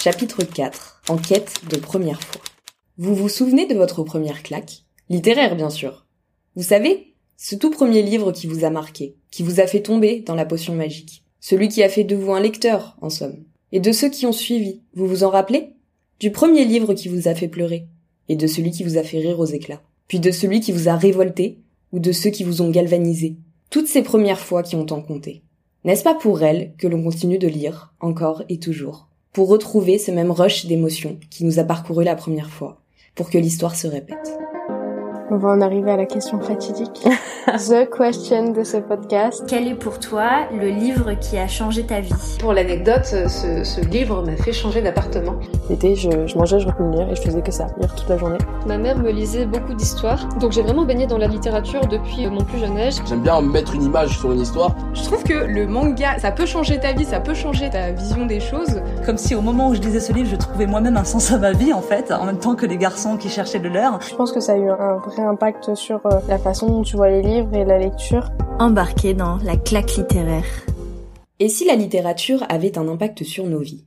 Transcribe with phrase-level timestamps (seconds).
[0.00, 1.02] Chapitre 4.
[1.08, 2.40] Enquête de première fois.
[2.98, 4.84] Vous vous souvenez de votre première claque?
[5.08, 6.06] Littéraire, bien sûr.
[6.54, 10.20] Vous savez, ce tout premier livre qui vous a marqué, qui vous a fait tomber
[10.20, 11.24] dans la potion magique.
[11.40, 13.42] Celui qui a fait de vous un lecteur, en somme.
[13.72, 15.72] Et de ceux qui ont suivi, vous vous en rappelez?
[16.20, 17.88] Du premier livre qui vous a fait pleurer,
[18.28, 19.82] et de celui qui vous a fait rire aux éclats.
[20.06, 21.58] Puis de celui qui vous a révolté,
[21.90, 23.34] ou de ceux qui vous ont galvanisé.
[23.68, 25.42] Toutes ces premières fois qui ont tant compté.
[25.82, 30.10] N'est-ce pas pour elles que l'on continue de lire, encore et toujours, pour retrouver ce
[30.10, 32.80] même rush d'émotions qui nous a parcouru la première fois,
[33.14, 34.38] pour que l'histoire se répète
[35.30, 37.04] on va en arriver à la question fatidique.
[37.46, 39.44] The question de ce podcast.
[39.46, 42.12] Quel est pour toi le livre qui a changé ta vie?
[42.38, 45.36] Pour l'anecdote, ce, ce, livre m'a fait changer d'appartement.
[45.70, 48.18] L'été, je, je, mangeais, je revenais lire et je faisais que ça, lire toute la
[48.18, 48.38] journée.
[48.66, 52.44] Ma mère me lisait beaucoup d'histoires, donc j'ai vraiment baigné dans la littérature depuis mon
[52.44, 52.94] plus jeune âge.
[53.06, 54.74] J'aime bien mettre une image sur une histoire.
[54.92, 58.26] Je trouve que le manga, ça peut changer ta vie, ça peut changer ta vision
[58.26, 58.82] des choses.
[59.06, 61.38] Comme si au moment où je lisais ce livre, je trouvais moi-même un sens à
[61.38, 64.00] ma vie en fait, en même temps que les garçons qui cherchaient de leur.
[64.02, 66.96] Je pense que ça a eu un vrai impact sur euh, la façon dont tu
[66.96, 68.30] vois les livres et la lecture.
[68.58, 70.66] Embarqué dans la claque littéraire.
[71.38, 73.84] Et si la littérature avait un impact sur nos vies?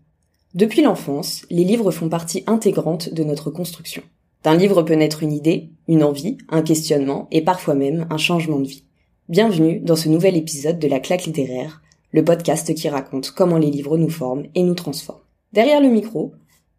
[0.53, 4.03] Depuis l'enfance, les livres font partie intégrante de notre construction.
[4.43, 8.59] D'un livre peut naître une idée, une envie, un questionnement et parfois même un changement
[8.59, 8.85] de vie.
[9.29, 13.69] Bienvenue dans ce nouvel épisode de la claque littéraire, le podcast qui raconte comment les
[13.69, 15.21] livres nous forment et nous transforment.
[15.53, 16.33] Derrière le micro,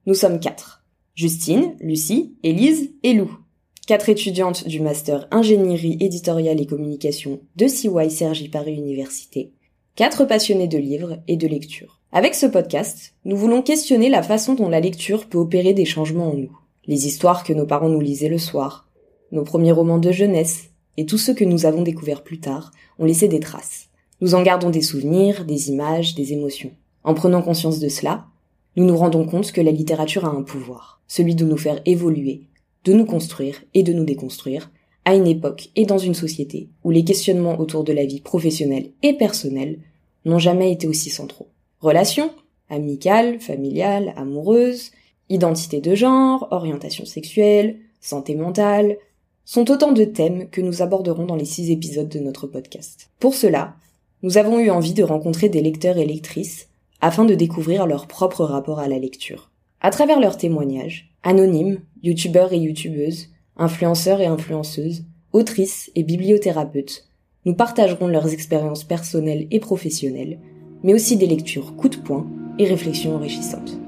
[0.07, 0.85] nous sommes quatre.
[1.15, 3.31] Justine, Lucie, Élise et Lou
[3.87, 9.53] quatre étudiantes du master ingénierie éditoriale et communication de CY Sergi Paris Université,
[9.97, 12.01] quatre passionnées de livres et de lecture.
[12.13, 16.31] Avec ce podcast, nous voulons questionner la façon dont la lecture peut opérer des changements
[16.31, 16.57] en nous.
[16.87, 18.89] Les histoires que nos parents nous lisaient le soir,
[19.33, 23.05] nos premiers romans de jeunesse et tous ceux que nous avons découverts plus tard ont
[23.05, 23.89] laissé des traces.
[24.21, 26.71] Nous en gardons des souvenirs, des images, des émotions.
[27.03, 28.27] En prenant conscience de cela,
[28.77, 32.47] nous nous rendons compte que la littérature a un pouvoir, celui de nous faire évoluer
[32.85, 34.71] de nous construire et de nous déconstruire,
[35.05, 38.91] à une époque et dans une société où les questionnements autour de la vie professionnelle
[39.03, 39.79] et personnelle
[40.25, 41.49] n'ont jamais été aussi centraux.
[41.81, 42.31] Relations,
[42.69, 44.93] amicales, familiales, amoureuses,
[45.29, 48.97] identité de genre, orientation sexuelle, santé mentale,
[49.45, 53.11] sont autant de thèmes que nous aborderons dans les six épisodes de notre podcast.
[53.19, 53.75] Pour cela,
[54.23, 56.69] nous avons eu envie de rencontrer des lecteurs et lectrices
[57.01, 59.51] afin de découvrir leur propre rapport à la lecture.
[59.81, 67.05] À travers leurs témoignages, Anonymes, youtubeurs et youtubeuses, influenceurs et influenceuses, autrices et bibliothérapeutes,
[67.45, 70.41] nous partagerons leurs expériences personnelles et professionnelles,
[70.83, 72.27] mais aussi des lectures coup de poing
[72.59, 73.79] et réflexions enrichissantes.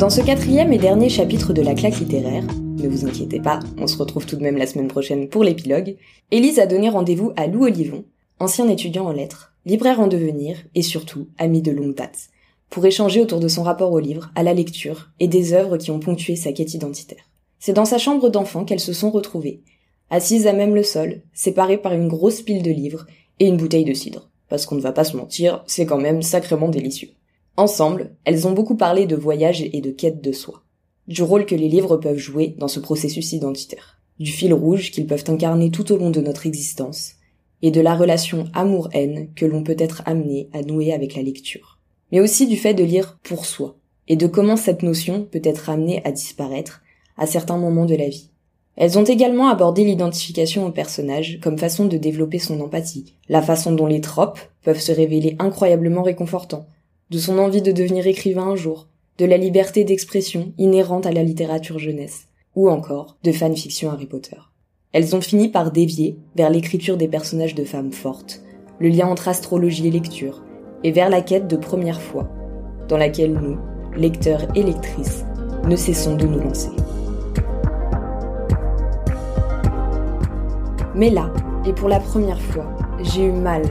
[0.00, 2.44] Dans ce quatrième et dernier chapitre de la claque littéraire,
[2.76, 5.94] ne vous inquiétez pas, on se retrouve tout de même la semaine prochaine pour l'épilogue,
[6.32, 8.04] Élise a donné rendez-vous à Lou Olivon,
[8.40, 12.30] ancien étudiant en lettres, libraire en devenir et surtout ami de longue date,
[12.70, 15.90] pour échanger autour de son rapport au livre, à la lecture et des œuvres qui
[15.90, 17.28] ont ponctué sa quête identitaire.
[17.58, 19.62] C'est dans sa chambre d'enfant qu'elles se sont retrouvées,
[20.08, 23.06] assises à même le sol, séparées par une grosse pile de livres
[23.38, 24.30] et une bouteille de cidre.
[24.48, 27.10] Parce qu'on ne va pas se mentir, c'est quand même sacrément délicieux.
[27.56, 30.62] Ensemble, elles ont beaucoup parlé de voyage et de quête de soi,
[31.08, 35.06] du rôle que les livres peuvent jouer dans ce processus identitaire, du fil rouge qu'ils
[35.06, 37.16] peuvent incarner tout au long de notre existence,
[37.62, 41.78] et de la relation amour-haine que l'on peut être amené à nouer avec la lecture.
[42.12, 43.76] Mais aussi du fait de lire pour soi,
[44.08, 46.82] et de comment cette notion peut être amenée à disparaître
[47.16, 48.30] à certains moments de la vie.
[48.76, 53.72] Elles ont également abordé l'identification au personnage comme façon de développer son empathie, la façon
[53.72, 56.66] dont les tropes peuvent se révéler incroyablement réconfortants,
[57.10, 58.88] de son envie de devenir écrivain un jour,
[59.18, 64.36] de la liberté d'expression inhérente à la littérature jeunesse, ou encore de fanfiction Harry Potter.
[64.92, 68.42] Elles ont fini par dévier vers l'écriture des personnages de femmes fortes,
[68.80, 70.42] le lien entre astrologie et lecture,
[70.82, 72.28] et vers la quête de première foi,
[72.88, 73.56] dans laquelle nous,
[73.96, 75.24] lecteurs et lectrices,
[75.68, 76.70] ne cessons de nous lancer.
[80.96, 81.32] Mais là,
[81.64, 82.66] et pour la première fois,
[83.00, 83.62] j'ai eu mal,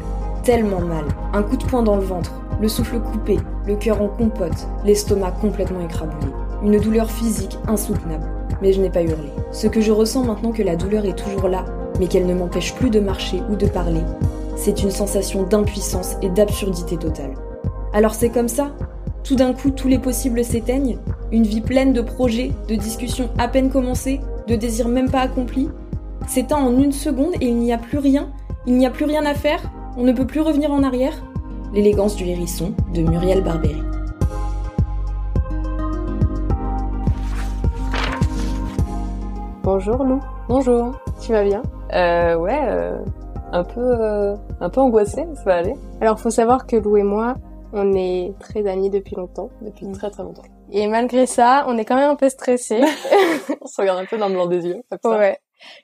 [0.44, 3.38] tellement mal, un coup de poing dans le ventre, le souffle coupé,
[3.68, 6.32] le cœur en compote, l'estomac complètement écrabouillé,
[6.64, 9.30] une douleur physique insoutenable mais je n'ai pas hurlé.
[9.52, 11.66] Ce que je ressens maintenant que la douleur est toujours là,
[12.00, 14.02] mais qu'elle ne m'empêche plus de marcher ou de parler,
[14.56, 17.34] c'est une sensation d'impuissance et d'absurdité totale.
[17.94, 18.72] Alors c'est comme ça?
[19.24, 20.98] Tout d'un coup, tous les possibles s'éteignent?
[21.32, 25.70] Une vie pleine de projets, de discussions à peine commencées, de désirs même pas accomplis?
[26.28, 28.30] S'éteint en une seconde et il n'y a plus rien
[28.68, 29.62] Il n'y a plus rien à faire
[29.98, 31.24] On ne peut plus revenir en arrière?
[31.74, 33.82] L'élégance du hérisson de Muriel Barberi.
[39.72, 40.20] Bonjour Lou.
[40.48, 41.00] Bonjour.
[41.22, 41.62] Tu vas bien?
[41.94, 42.98] Euh, ouais, euh,
[43.52, 45.76] un peu, euh, un peu angoissée, ça va aller.
[46.02, 47.36] Alors, faut savoir que Lou et moi,
[47.72, 49.52] on est très amis depuis longtemps.
[49.62, 50.42] Depuis très très longtemps.
[50.72, 52.82] Et malgré ça, on est quand même un peu stressés.
[53.62, 55.20] On se regarde un peu dans le blanc des yeux, comme ça.
[55.20, 55.38] ouais.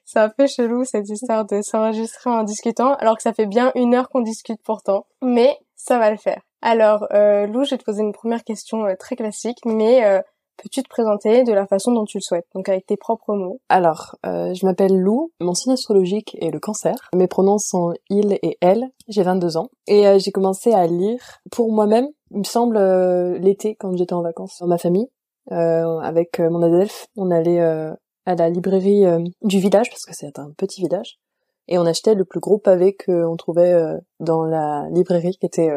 [0.04, 3.72] C'est un peu chelou cette histoire de s'enregistrer en discutant, alors que ça fait bien
[3.76, 5.06] une heure qu'on discute pourtant.
[5.22, 6.42] Mais ça va le faire.
[6.64, 10.22] Alors, euh, Lou, je vais te poser une première question euh, très classique, mais euh,
[10.58, 13.60] peux-tu te présenter de la façon dont tu le souhaites, donc avec tes propres mots?
[13.70, 16.96] Alors, euh, je m'appelle Lou, mon signe astrologique est le cancer.
[17.14, 19.70] Mes pronoms sont il et elle, j'ai 22 ans.
[19.88, 21.20] Et euh, j'ai commencé à lire
[21.52, 25.10] pour moi-même, il me semble, euh, l'été, quand j'étais en vacances dans ma famille,
[25.52, 27.08] euh, avec euh, mon adelphe.
[27.16, 27.94] On allait euh,
[28.26, 29.04] à la librairie
[29.44, 31.20] du village, parce que c'est un petit village,
[31.68, 33.76] et on achetait le plus gros pavé qu'on trouvait
[34.20, 35.70] dans la librairie, qui était,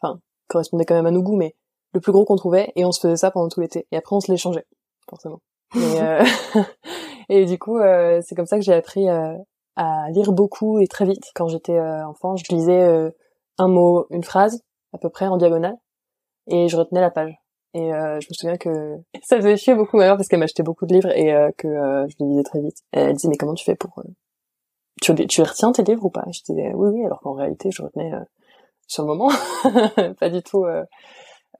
[0.00, 0.18] enfin,
[0.48, 1.54] correspondait quand même à nos goûts, mais
[1.92, 3.86] le plus gros qu'on trouvait, et on se faisait ça pendant tout l'été.
[3.92, 4.66] Et après, on se l'échangeait,
[5.08, 5.40] forcément.
[5.74, 6.24] Et, euh,
[7.28, 9.34] et du coup, euh, c'est comme ça que j'ai appris euh,
[9.76, 11.30] à lire beaucoup et très vite.
[11.34, 13.10] Quand j'étais euh, enfant, je lisais euh,
[13.58, 14.62] un mot, une phrase,
[14.92, 15.76] à peu près en diagonale,
[16.46, 17.34] et je retenais la page.
[17.74, 20.62] Et euh, je me souviens que ça faisait chier beaucoup ma mère parce qu'elle m'achetait
[20.62, 22.78] beaucoup de livres et euh, que euh, je les lisais très vite.
[22.92, 24.02] Et elle disait mais comment tu fais pour
[25.00, 26.24] tu, tu retiens tes livres ou pas?
[26.32, 28.24] Je disais oui oui alors qu'en réalité je retenais euh,
[28.86, 29.28] sur le moment,
[30.18, 30.64] pas du tout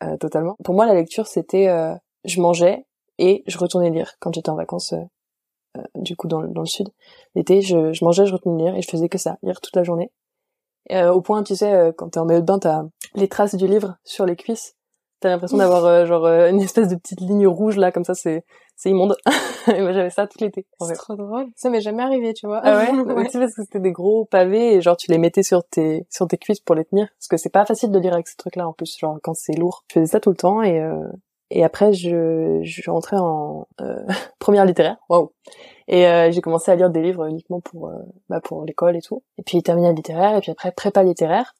[0.02, 0.56] euh, totalement.
[0.64, 2.84] Pour moi la lecture c'était euh, je mangeais
[3.18, 5.02] et je retournais lire quand j'étais en vacances euh,
[5.78, 6.88] euh, du coup dans, le- dans le sud.
[7.34, 9.84] L'été je, je mangeais, je retournais lire et je faisais que ça, lire toute la
[9.84, 10.10] journée.
[10.92, 12.82] Euh, au point tu sais euh, quand t'es en maillot de bain t'as
[13.14, 14.74] les traces du livre sur les cuisses
[15.20, 18.14] T'as l'impression d'avoir euh, genre euh, une espèce de petite ligne rouge là, comme ça,
[18.14, 18.44] c'est
[18.78, 19.16] c'est immonde.
[19.74, 20.64] et moi j'avais ça tout l'été.
[20.78, 21.46] en C'est trop drôle.
[21.56, 22.60] Ça m'est jamais arrivé, tu vois.
[22.62, 25.42] Ah ouais, Tu sais parce que c'était des gros pavés et genre tu les mettais
[25.42, 28.14] sur tes sur tes cuisses pour les tenir, parce que c'est pas facile de lire
[28.14, 29.84] avec ces trucs-là en plus, genre quand c'est lourd.
[29.88, 31.08] Je faisais ça tout le temps et euh,
[31.50, 34.06] et après je je rentrais en euh,
[34.38, 34.96] première littéraire.
[35.08, 35.32] Waouh.
[35.88, 37.98] Et euh, j'ai commencé à lire des livres uniquement pour euh,
[38.28, 39.24] bah, pour l'école et tout.
[39.38, 41.54] Et puis terminale littéraire et puis après prépa littéraire.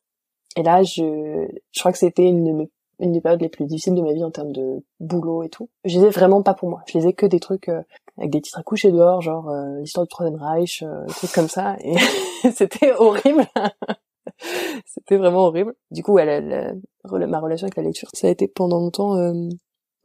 [0.57, 3.65] Et là je je crois que c'était une de mes une des périodes les plus
[3.67, 5.69] difficiles de ma vie en termes de boulot et tout.
[5.85, 6.83] Je lisais vraiment pas pour moi.
[6.87, 7.83] Je lisais que des trucs euh,
[8.17, 11.33] avec des titres à coucher dehors, genre euh, l'histoire du Troisième Reich, euh, des trucs
[11.33, 11.77] comme ça.
[11.81, 11.95] Et
[12.55, 13.47] c'était horrible.
[14.87, 15.75] c'était vraiment horrible.
[15.91, 19.49] Du coup, la- ma relation avec la lecture, ça a été pendant longtemps, euh,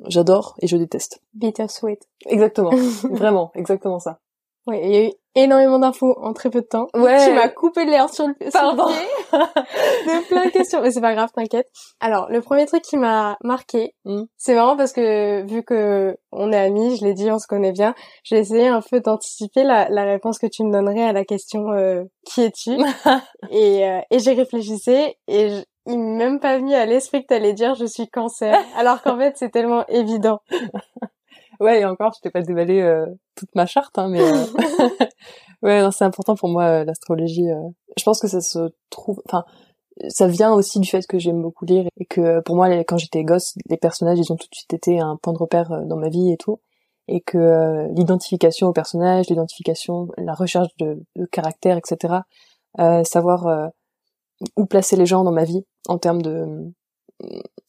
[0.07, 1.21] j'adore et je déteste.
[1.33, 2.07] Bittersweet.
[2.25, 2.71] Exactement.
[3.11, 4.19] vraiment, exactement ça.
[4.65, 6.87] Oui, il y a eu énormément d'infos en très peu de temps.
[6.93, 7.25] Ouais.
[7.25, 8.85] Tu m'as coupé l'air sur le, sur le Pardon.
[8.87, 8.95] pied
[9.39, 10.81] de plein de questions.
[10.81, 11.67] Mais c'est pas grave, t'inquiète.
[11.99, 14.23] Alors, le premier truc qui m'a marqué, Mm.
[14.37, 17.71] c'est marrant parce que vu que on est amis, je l'ai dit, on se connaît
[17.73, 17.93] bien,
[18.23, 21.71] j'ai essayé un peu d'anticiper la, la réponse que tu me donnerais à la question
[21.71, 22.71] euh, qui es-tu?
[23.49, 27.27] Et, euh, et j'ai réfléchissé et je- il m'est même pas venu à l'esprit que
[27.27, 30.39] t'allais dire je suis cancer alors qu'en fait c'est tellement évident.
[31.63, 33.05] Ouais, et encore, je t'ai pas déballé euh,
[33.35, 34.45] toute ma charte, hein, mais euh,
[35.63, 37.49] ouais, non, c'est important pour moi euh, l'astrologie.
[37.49, 37.69] euh.
[37.97, 39.45] Je pense que ça se trouve, enfin,
[40.09, 42.97] ça vient aussi du fait que j'aime beaucoup lire et que pour moi, les- quand
[42.97, 45.85] j'étais gosse, les personnages, ils ont tout de suite été un point de repère euh,
[45.85, 46.59] dans ma vie et tout,
[47.07, 52.25] et que euh, l'identification aux personnages, l'identification, la recherche de, de caractère, etc.,
[52.79, 53.67] euh, savoir euh,
[54.57, 56.47] où placer les gens dans ma vie en termes de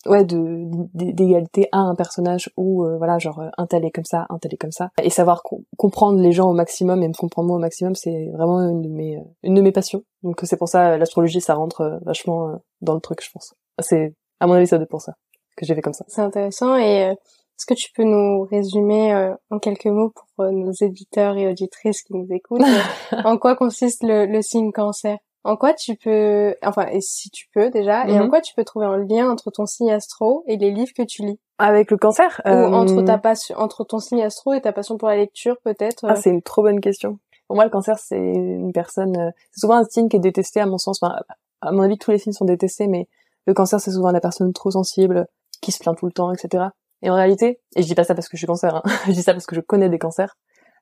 [0.06, 4.04] ouais de d'égalité à un personnage ou euh, voilà genre euh, un tel est comme
[4.04, 4.90] ça un tel est comme ça.
[5.02, 8.28] Et savoir co- comprendre les gens au maximum et me comprendre moi au maximum c'est
[8.32, 10.02] vraiment une de mes euh, une de mes passions.
[10.22, 13.54] Donc c'est pour ça euh, l'astrologie ça rentre vachement dans le truc je pense.
[13.80, 15.14] C'est à mon avis ça doit être pour ça
[15.56, 16.04] que j'ai fait comme ça.
[16.08, 20.50] C'est intéressant et euh, est-ce que tu peux nous résumer euh, en quelques mots pour
[20.50, 22.62] nos éditeurs et auditrices qui nous écoutent
[23.24, 25.16] en quoi consiste le, le signe cancer?
[25.44, 28.30] En quoi tu peux, enfin, et si tu peux déjà, et en Mhm.
[28.30, 31.22] quoi tu peux trouver un lien entre ton signe astro et les livres que tu
[31.22, 31.38] lis?
[31.58, 34.96] Avec le cancer Ou euh, entre ta passion, entre ton signe astro et ta passion
[34.96, 36.04] pour la lecture peut-être?
[36.08, 37.18] Ah, c'est une trop bonne question.
[37.46, 39.16] Pour moi, le cancer, c'est une personne.
[39.18, 40.98] euh, C'est souvent un signe qui est détesté, à mon sens.
[41.02, 41.14] Enfin,
[41.60, 43.06] à mon avis, tous les signes sont détestés, mais
[43.46, 45.26] le cancer, c'est souvent la personne trop sensible,
[45.60, 46.64] qui se plaint tout le temps, etc.
[47.02, 49.12] Et en réalité, et je dis pas ça parce que je suis cancer, hein, je
[49.12, 50.36] dis ça parce que je connais des cancers.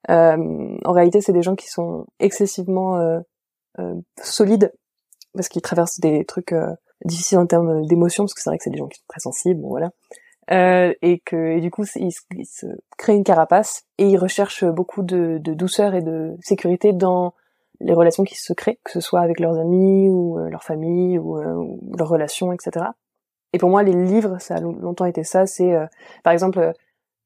[0.09, 3.19] euh, en réalité, c'est des gens qui sont excessivement euh,
[4.23, 4.73] solides
[5.35, 6.75] parce qu'ils traversent des trucs euh,
[7.05, 9.21] difficiles en termes d'émotions, parce que c'est vrai que c'est des gens qui sont très
[9.21, 9.91] sensibles, bon, voilà.
[10.51, 12.67] Euh, et que et du coup ils, se- ils se
[12.99, 17.33] créent une carapace et ils recherchent beaucoup de, de douceur et de sécurité dans
[17.81, 21.17] les relations qui se créent, que ce soit avec leurs amis ou euh, leur famille
[21.19, 21.65] ou, euh,
[21.97, 22.87] leurs relations, etc.
[23.53, 25.47] Et pour moi, les livres, ça a long- longtemps été ça.
[25.47, 25.87] C'est, euh,
[26.25, 26.73] par exemple, euh,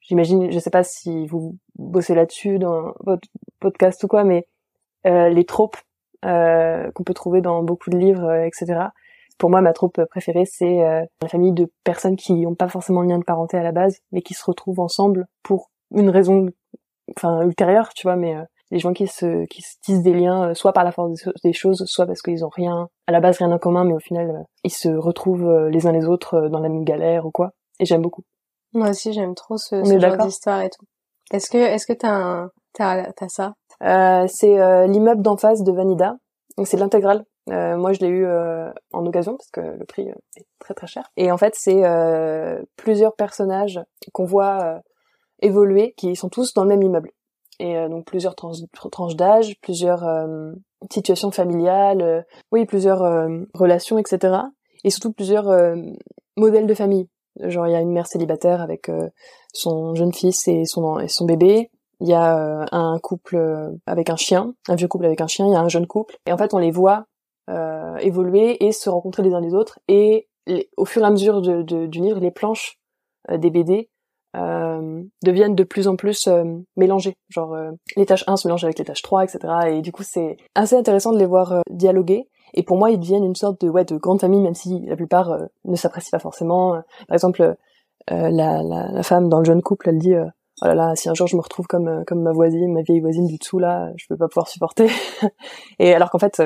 [0.01, 3.27] j'imagine, je sais pas si vous bossez là-dessus dans votre
[3.61, 4.47] podcast ou quoi, mais
[5.07, 5.81] euh, les tropes euh,
[6.95, 8.89] qu'on peut trouver dans beaucoup de livres, euh, etc.
[9.39, 13.05] Pour moi, ma troupe préférée, c'est euh, la famille de personnes qui n'ont pas forcément
[13.05, 16.47] de lien de parenté à la base, mais qui se retrouvent ensemble pour une raison,
[17.17, 20.53] enfin ultérieure, tu vois, mais euh, les gens qui se qui se tissent des liens
[20.55, 23.53] soit par la force des choses soit parce qu'ils ont rien à la base rien
[23.53, 26.83] en commun mais au final ils se retrouvent les uns les autres dans la même
[26.83, 27.53] galère ou quoi.
[27.79, 28.25] Et j'aime beaucoup.
[28.73, 30.85] Moi aussi j'aime trop ce, ce genre d'histoire et tout.
[31.31, 33.55] Est-ce que est-ce que t'as un t'as t'as ça?
[33.66, 36.17] euh, c'est l'immeuble d'en face de Vanida
[36.57, 40.09] donc c'est l'intégrale euh, moi, je l'ai eu euh, en occasion parce que le prix
[40.09, 41.11] est très très cher.
[41.17, 43.81] Et en fait, c'est euh, plusieurs personnages
[44.13, 44.81] qu'on voit
[45.43, 47.13] évoluer, qui sont tous dans le même immeuble.
[47.59, 50.05] Et donc plusieurs tranches d'âge, plusieurs
[50.91, 53.01] situations familiales, oui, plusieurs
[53.55, 54.37] relations, etc.
[54.85, 55.47] Et surtout plusieurs
[56.37, 57.09] modèles de famille.
[57.41, 58.91] Genre, il y a une mère célibataire avec
[59.55, 61.71] son jeune fils et son et son bébé.
[62.01, 63.39] Il y a un couple
[63.87, 65.47] avec un chien, un vieux couple avec un chien.
[65.47, 66.17] Il y a un jeune couple.
[66.27, 67.07] Et en fait, on les voit
[67.49, 69.79] euh, évoluer et se rencontrer les uns les autres.
[69.89, 70.29] Et
[70.77, 72.79] au fur et à mesure du livre, les planches
[73.31, 73.89] euh, des BD
[74.37, 76.45] euh, deviennent de plus en plus euh,
[76.77, 77.17] mélangées.
[77.31, 79.39] Genre euh, les tâches 1 se mélangent avec les tâches 3, etc.
[79.69, 82.29] Et du coup, c'est assez intéressant de les voir dialoguer.
[82.53, 84.97] Et pour moi, ils deviennent une sorte de ouais de grande famille, même si la
[84.97, 86.73] plupart ne s'apprécient pas forcément.
[87.09, 87.57] Par exemple,
[88.09, 90.15] la, la, la, femme dans le jeune couple, elle dit
[90.63, 93.01] oh là là, si un jour je me retrouve comme comme ma voisine, ma vieille
[93.01, 94.89] voisine du dessous là, je peux pas pouvoir supporter.
[95.79, 96.43] et alors qu'en fait,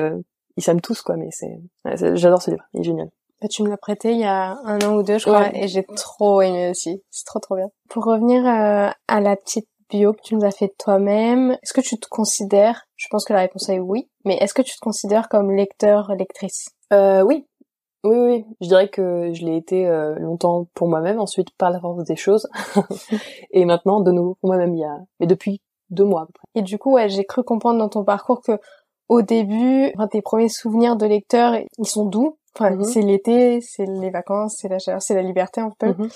[0.57, 3.09] ils s'aiment tous quoi mais c'est j'adore ce livre il est génial.
[3.41, 5.67] Bah, tu me l'as prêté il y a un an ou deux je crois et
[5.67, 7.01] j'ai trop aimé aussi.
[7.09, 7.69] C'est trop trop bien.
[7.89, 11.81] Pour revenir euh, à la petite bio que tu nous as fait toi-même est-ce que
[11.81, 14.79] tu te considères je pense que la réponse est oui mais est-ce que tu te
[14.79, 16.69] considères comme lecteur lectrice?
[16.93, 17.45] Euh, oui
[18.03, 21.79] oui, oui, je dirais que je l'ai été euh, longtemps pour moi-même, ensuite par la
[21.79, 22.47] force des choses,
[23.51, 26.33] et maintenant de nouveau pour moi-même il y a, mais depuis deux mois à peu
[26.33, 26.47] près.
[26.55, 28.53] Et du coup, ouais, j'ai cru comprendre dans ton parcours que
[29.09, 32.37] au début, enfin, tes premiers souvenirs de lecteur, ils sont doux.
[32.55, 32.83] Enfin, mhm.
[32.83, 35.87] c'est l'été, c'est les vacances, c'est la chaleur, c'est la liberté un peu.
[35.87, 36.09] Mhm.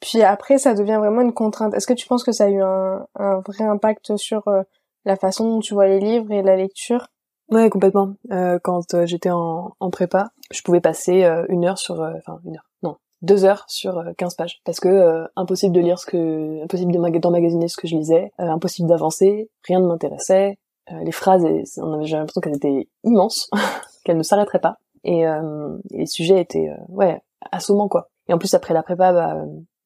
[0.00, 1.74] Puis après, ça devient vraiment une contrainte.
[1.74, 4.62] Est-ce que tu penses que ça a eu un, un vrai impact sur euh,
[5.04, 7.08] la façon dont tu vois les livres et la lecture?
[7.50, 8.14] Ouais, complètement.
[8.30, 12.40] Euh, quand euh, j'étais en, en, prépa, je pouvais passer euh, une heure sur, enfin
[12.44, 16.62] une heure, non, deux heures sur 15 pages, parce que impossible de lire ce que,
[16.62, 20.58] impossible d'emmagasiner ce que je lisais, impossible d'avancer, rien ne m'intéressait,
[20.92, 21.44] euh, les phrases,
[21.78, 23.50] on avait l'impression qu'elles étaient immenses,
[24.04, 24.76] qu'elles ne s'arrêteraient pas.
[25.04, 27.20] Et, euh, les sujets étaient, euh, ouais,
[27.52, 28.08] assommants quoi.
[28.28, 29.36] Et en plus après la prépa, bah,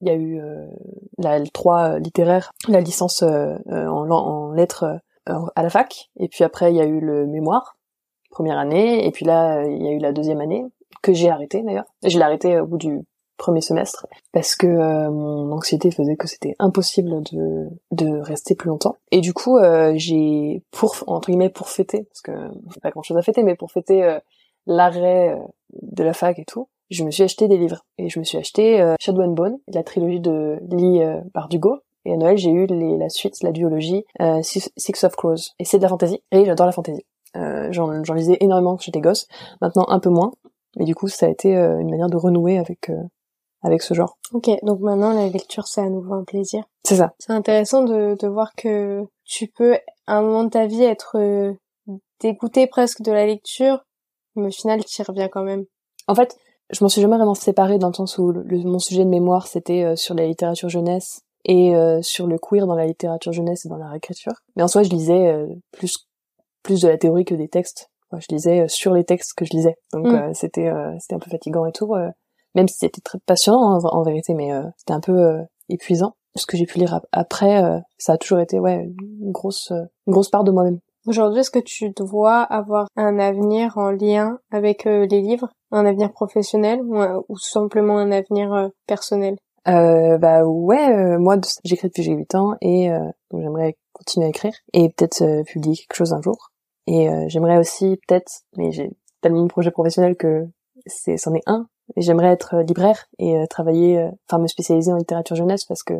[0.01, 0.41] il y a eu
[1.19, 6.77] la L3 littéraire, la licence en, en, lettres à la fac, et puis après il
[6.77, 7.77] y a eu le mémoire,
[8.33, 10.65] première année, et puis là il y a eu la deuxième année
[11.03, 11.87] que j'ai arrêté d'ailleurs.
[12.03, 13.01] Je l'ai arrêté au bout du
[13.43, 18.69] premier semestre parce que euh, mon anxiété faisait que c'était impossible de de rester plus
[18.69, 18.97] longtemps.
[19.11, 22.33] Et du coup euh, j'ai pour entre guillemets pour fêter parce que
[22.81, 24.21] pas grand chose à fêter mais pour fêter euh,
[24.67, 25.37] l'arrêt
[25.83, 27.85] de la fac et tout je me suis acheté des livres.
[27.99, 31.01] Et je me suis acheté Shadow and Bone la trilogie de Lee
[31.33, 31.79] Bardugo.
[32.05, 34.05] Et à Noël j'ai eu la suite la duologie
[34.43, 35.55] Six of Crows.
[35.59, 39.27] Et c'est de la fantasy et j'adore la fantasy j'en lisais énormément quand j'étais gosse
[39.61, 40.33] maintenant un peu moins
[40.77, 42.91] mais du coup ça a été une manière de renouer avec
[43.63, 44.19] avec ce genre.
[44.33, 46.65] Ok, donc maintenant la lecture c'est à nouveau un plaisir.
[46.85, 47.15] C'est ça.
[47.19, 49.75] C'est intéressant de, de voir que tu peux
[50.07, 51.55] à un moment de ta vie être euh,
[52.21, 53.85] dégoûté presque de la lecture,
[54.35, 55.65] mais au final tu y reviens quand même.
[56.09, 56.37] En fait,
[56.71, 59.47] je m'en suis jamais vraiment séparée dans le sens où le, mon sujet de mémoire
[59.47, 63.65] c'était euh, sur la littérature jeunesse et euh, sur le queer dans la littérature jeunesse
[63.65, 64.33] et dans la réécriture.
[64.57, 66.09] Mais en soi, je lisais plus
[66.63, 67.91] plus de la théorie que des textes.
[68.13, 69.77] je lisais sur les textes que je lisais.
[69.93, 70.35] Donc mm.
[70.35, 71.95] c'était c'était un peu fatigant et tout
[72.55, 76.15] même si c'était très passionnant hein, en, vérité, mais euh, c'était un peu euh, épuisant.
[76.35, 80.13] Ce que j'ai pu lire après, euh, ça a toujours été ouais une grosse une
[80.13, 80.79] grosse part de moi-même.
[81.07, 86.13] Aujourd'hui, est-ce que tu dois avoir un avenir en lien avec les livres, un avenir
[86.13, 89.37] professionnel ou, simplement un avenir personnel?
[89.67, 92.89] Euh, Bah ouais, moi j'écris depuis j'ai 8 ans et
[93.31, 96.52] donc j'aimerais continuer à écrire et peut-être publier quelque chose un jour.
[96.87, 100.49] Et j'aimerais aussi peut-être, mais j'ai tellement de projets professionnels que
[100.87, 104.93] c'est c'en est un, j'aimerais être euh, libraire et euh, travailler, euh, enfin me spécialiser
[104.93, 105.95] en littérature jeunesse parce que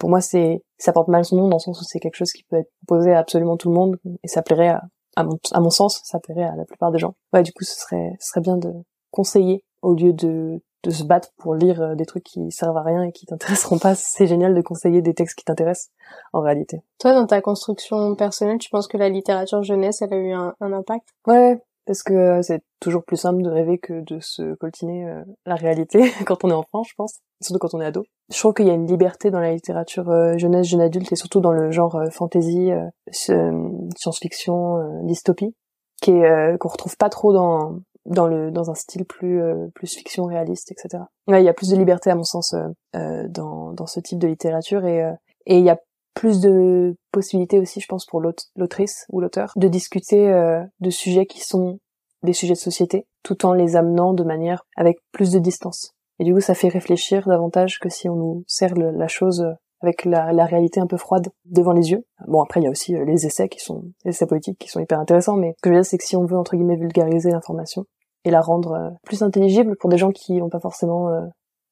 [0.00, 2.32] pour moi c'est ça porte mal son nom dans le sens où c'est quelque chose
[2.32, 4.84] qui peut être proposé à absolument tout le monde et ça plairait à,
[5.16, 7.14] à, mon, à mon sens ça plairait à la plupart des gens.
[7.34, 8.72] Ouais du coup ce serait ce serait bien de
[9.10, 13.02] conseiller au lieu de de se battre pour lire des trucs qui servent à rien
[13.02, 15.90] et qui t'intéresseront pas, c'est génial de conseiller des textes qui t'intéressent
[16.32, 16.82] en réalité.
[16.98, 20.54] Toi, dans ta construction personnelle, tu penses que la littérature jeunesse, elle a eu un,
[20.60, 21.08] un impact?
[21.26, 25.22] Ouais, parce que euh, c'est toujours plus simple de rêver que de se coltiner euh,
[25.46, 28.04] la réalité quand on est enfant, je pense, surtout quand on est ado.
[28.30, 31.16] Je trouve qu'il y a une liberté dans la littérature euh, jeunesse, jeune adulte, et
[31.16, 32.70] surtout dans le genre fantasy,
[33.12, 35.54] science-fiction, dystopie,
[36.02, 36.12] qui
[36.60, 39.42] qu'on retrouve pas trop dans dans le dans un style plus
[39.74, 41.04] plus fiction réaliste, etc.
[41.26, 42.54] Ouais, il y a plus de liberté à mon sens
[42.94, 45.02] dans dans ce type de littérature et
[45.46, 45.78] et il y a
[46.16, 51.26] plus de possibilités aussi, je pense, pour l'autrice ou l'auteur de discuter euh, de sujets
[51.26, 51.78] qui sont
[52.22, 55.92] des sujets de société, tout en les amenant de manière avec plus de distance.
[56.18, 59.46] Et du coup, ça fait réfléchir davantage que si on nous sert la chose
[59.82, 62.06] avec la, la, réalité un peu froide devant les yeux.
[62.26, 64.68] Bon, après, il y a aussi euh, les essais qui sont, les essais politiques qui
[64.68, 66.56] sont hyper intéressants, mais ce que je veux dire, c'est que si on veut, entre
[66.56, 67.84] guillemets, vulgariser l'information
[68.26, 71.22] et la rendre euh, plus intelligible pour des gens qui n'ont pas forcément, euh,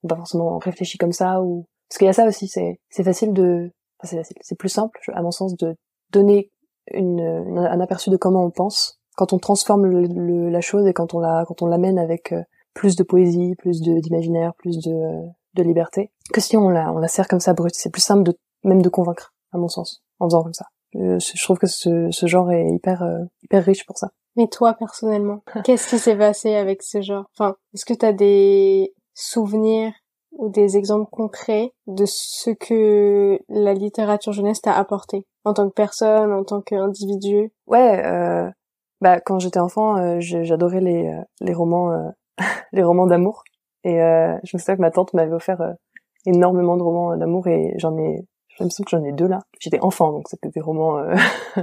[0.09, 3.33] pas forcément réfléchi comme ça, ou, parce qu'il y a ça aussi, c'est, c'est facile
[3.33, 5.75] de, enfin, c'est facile, c'est plus simple, à mon sens, de
[6.11, 6.51] donner
[6.93, 11.15] une, un aperçu de comment on pense quand on transforme le, la chose et quand
[11.15, 12.35] on la, quand on l'amène avec
[12.73, 14.93] plus de poésie, plus d'imaginaire, plus de,
[15.55, 17.75] de liberté, que si on la, on la sert comme ça brute.
[17.75, 20.67] C'est plus simple de, même de convaincre, à mon sens, en faisant comme ça.
[20.97, 24.11] Euh, je trouve que ce, ce genre est hyper, euh, hyper riche pour ça.
[24.37, 27.27] Mais toi, personnellement, qu'est-ce qui s'est passé avec ce genre?
[27.37, 29.93] Enfin, est-ce que tu as des souvenirs
[30.33, 35.75] ou des exemples concrets de ce que la littérature jeunesse t'a apporté en tant que
[35.75, 37.53] personne, en tant qu'individu?
[37.69, 38.51] Ouais, euh,
[39.01, 42.13] bah quand j'étais enfant, euh, j'adorais les les romans
[42.73, 43.45] les romans d'amour.
[43.85, 45.73] Et euh, je me souviens que ma tante m'avait offert euh,
[46.27, 48.27] énormément de romans d'amour et j'en ai,
[48.59, 49.41] je me souviens que j'en ai deux là.
[49.61, 51.15] J'étais enfant, donc c'était des romans euh...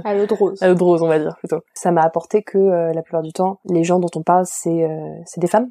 [0.04, 0.58] à l'eau de rose.
[0.62, 1.60] à l'eau de rose, on va dire plutôt.
[1.74, 4.84] Ça m'a apporté que euh, la plupart du temps, les gens dont on parle, c'est
[4.84, 5.70] euh, c'est des femmes.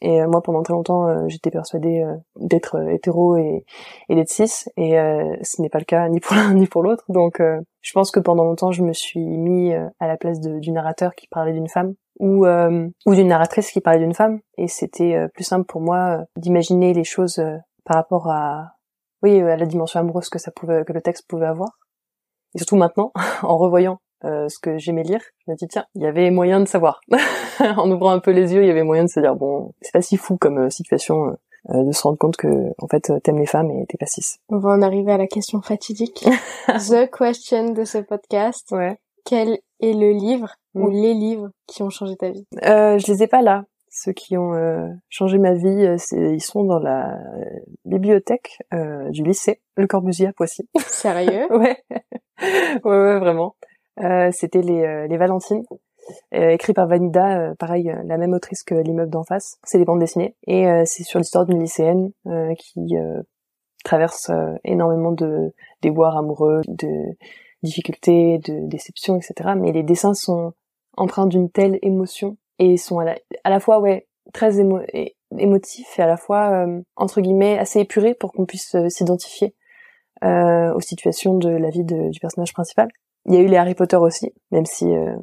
[0.00, 2.04] Et moi, pendant très longtemps, j'étais persuadée
[2.36, 3.64] d'être hétéro et,
[4.08, 7.04] et d'être cis, et ce n'est pas le cas ni pour l'un ni pour l'autre.
[7.08, 10.72] Donc, je pense que pendant longtemps, je me suis mis à la place de, du
[10.72, 14.68] narrateur qui parlait d'une femme, ou euh, ou d'une narratrice qui parlait d'une femme et
[14.68, 17.42] c'était euh, plus simple pour moi euh, d'imaginer les choses
[17.84, 18.73] par rapport à
[19.24, 21.70] oui à la dimension amoureuse que ça pouvait que le texte pouvait avoir.
[22.54, 23.12] Et surtout maintenant
[23.42, 26.68] en revoyant ce que j'aimais lire je me dis tiens il y avait moyen de
[26.68, 27.00] savoir.
[27.60, 29.92] En ouvrant un peu les yeux il y avait moyen de se dire bon c'est
[29.92, 31.36] pas si fou comme situation
[31.68, 34.58] de se rendre compte que en fait t'aimes les femmes et t'es pas cis on
[34.58, 36.24] va en arriver à la question fatidique.
[36.68, 38.70] The question de ce podcast.
[38.70, 38.98] Ouais.
[39.24, 40.92] Quel est le livre ou mm.
[40.92, 42.46] les livres qui ont changé ta vie?
[42.64, 43.64] Euh, Je les ai pas là.
[43.96, 45.96] Ceux qui ont euh, changé ma vie, euh,
[46.32, 47.16] ils sont dans la
[47.84, 50.68] bibliothèque euh, du lycée, le Corbusier à Poissy.
[50.88, 51.46] Sérieux?
[51.52, 51.76] Ouais.
[52.42, 53.54] ouais, ouais, vraiment.
[54.32, 55.62] C'était les, les Valentines,
[56.32, 59.58] écrit par Vanida, pareil, la même autrice que l'immeuble d'en face.
[59.62, 62.10] C'est des bandes dessinées et c'est sur l'histoire d'une lycéenne
[62.58, 62.96] qui
[63.84, 64.32] traverse
[64.64, 66.88] énormément de déboires amoureux, de
[67.62, 69.50] difficultés, de déceptions, etc.
[69.56, 70.54] Mais les dessins sont
[70.96, 74.80] empreints d'une telle émotion et sont à la, à la fois ouais très émo
[75.38, 79.54] émotifs et à la fois euh, entre guillemets assez épurés pour qu'on puisse euh, s'identifier
[80.22, 82.88] euh, aux situations de la vie du personnage principal.
[83.26, 85.16] Il y a eu les Harry Potter aussi, même si euh,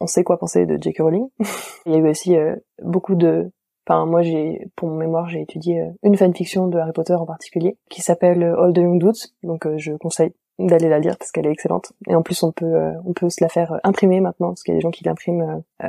[0.00, 0.98] on sait quoi penser de J.K.
[1.00, 1.26] Rowling.
[1.86, 2.36] Il y a eu aussi
[2.82, 3.50] beaucoup de
[3.88, 7.78] Enfin, moi, j'ai, pour mon mémoire, j'ai étudié une fanfiction de Harry Potter en particulier,
[7.88, 11.52] qui s'appelle All the Young Dudes, donc je conseille d'aller la lire parce qu'elle est
[11.52, 11.92] excellente.
[12.08, 14.62] Et en plus, on peut euh, on peut se la faire euh, imprimer maintenant parce
[14.62, 15.88] qu'il y a des gens qui l'impriment euh,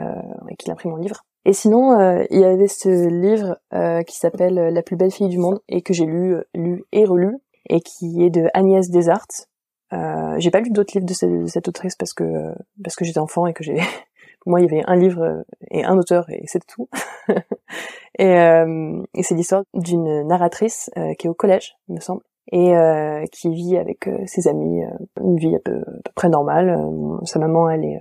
[0.50, 1.26] et qui l'impriment en livre.
[1.46, 1.98] Et sinon,
[2.30, 3.58] il y avait ce livre
[4.06, 7.38] qui s'appelle La plus belle fille du monde et que j'ai lu, lu et relu
[7.70, 9.48] et qui est de Agnès Desarts.
[9.94, 12.54] Euh, j'ai pas lu d'autres livres de cette, autrice parce que
[12.84, 13.78] parce que j'étais enfant et que j'ai
[14.46, 16.90] moi il y avait un livre et un auteur et c'est tout.
[18.20, 18.34] et,
[19.14, 23.78] et c'est l'histoire d'une narratrice qui est au collège, me semble, et euh, qui vit
[23.78, 24.90] avec euh, ses amis euh,
[25.22, 25.84] une vie à peu,
[26.16, 26.80] près normale.
[27.24, 28.00] sa maman, elle est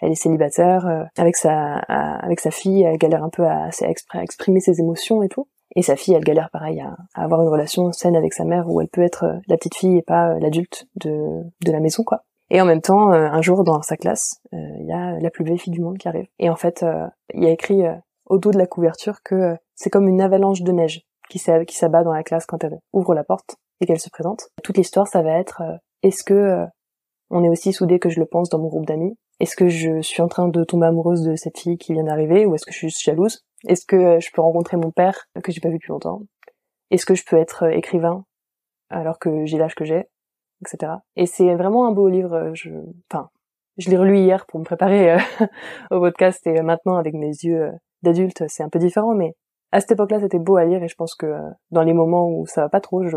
[0.00, 3.68] elle est célibataire avec sa avec sa fille, elle galère un peu à,
[4.12, 5.48] à, exprimer ses émotions et tout.
[5.74, 8.80] Et sa fille, elle galère pareil à, avoir une relation saine avec sa mère où
[8.80, 12.22] elle peut être la petite fille et pas l'adulte de de la maison quoi.
[12.50, 15.58] Et en même temps, un jour dans sa classe, il y a la plus belle
[15.58, 16.28] fille du monde qui arrive.
[16.38, 16.84] Et en fait,
[17.34, 17.82] il y a écrit
[18.24, 22.12] au dos de la couverture que c'est comme une avalanche de neige qui s'abat dans
[22.12, 24.48] la classe quand elle ouvre la porte et qu'elle se présente.
[24.62, 26.66] Toute l'histoire, ça va être euh, est-ce que euh,
[27.30, 29.16] on est aussi soudés que je le pense dans mon groupe d'amis?
[29.40, 32.46] Est-ce que je suis en train de tomber amoureuse de cette fille qui vient d'arriver
[32.46, 33.44] ou est-ce que je suis jalouse?
[33.66, 36.22] Est-ce que euh, je peux rencontrer mon père que j'ai pas vu depuis longtemps?
[36.90, 38.24] Est-ce que je peux être écrivain
[38.90, 40.06] alors que j'ai l'âge que j'ai?
[40.62, 40.92] Etc.
[41.16, 42.50] Et c'est vraiment un beau livre.
[42.54, 42.70] Je,
[43.10, 43.28] enfin,
[43.76, 45.16] je l'ai relu hier pour me préparer
[45.92, 47.70] au podcast et maintenant avec mes yeux
[48.02, 49.34] d'adulte, c'est un peu différent, mais
[49.70, 51.32] à cette époque-là, c'était beau à lire et je pense que
[51.70, 53.16] dans les moments où ça va pas trop, je,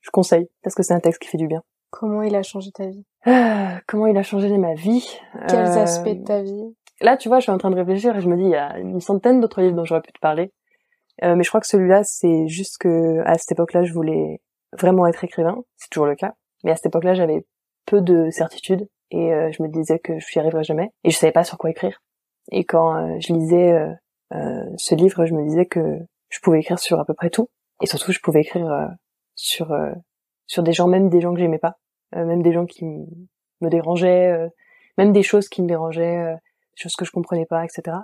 [0.00, 1.62] je conseille parce que c'est un texte qui fait du bien.
[1.90, 3.04] Comment il a changé ta vie?
[3.26, 5.18] Ah, Comment il a changé ma vie?
[5.48, 5.82] Quels euh...
[5.82, 6.74] aspects de ta vie?
[7.00, 8.56] Là, tu vois, je suis en train de réfléchir et je me dis, il y
[8.56, 10.52] a une centaine d'autres livres dont j'aurais pu te parler.
[11.24, 14.40] Euh, mais je crois que celui-là, c'est juste que à cette époque-là, je voulais
[14.78, 15.56] vraiment être écrivain.
[15.76, 16.34] C'est toujours le cas.
[16.62, 17.44] Mais à cette époque-là, j'avais
[17.86, 21.16] peu de certitude et euh, je me disais que je n'y arriverais jamais et je
[21.16, 22.02] savais pas sur quoi écrire.
[22.52, 23.78] Et quand je lisais
[24.32, 27.48] ce livre, je me disais que je pouvais écrire sur à peu près tout
[27.82, 28.88] et surtout je pouvais écrire
[29.40, 29.92] sur euh,
[30.46, 31.78] sur des gens même des gens que j'aimais pas
[32.14, 34.48] euh, même des gens qui me dérangeaient, euh,
[34.98, 37.98] même des choses qui me dérangeaient, des choses que je comprenais pas, etc.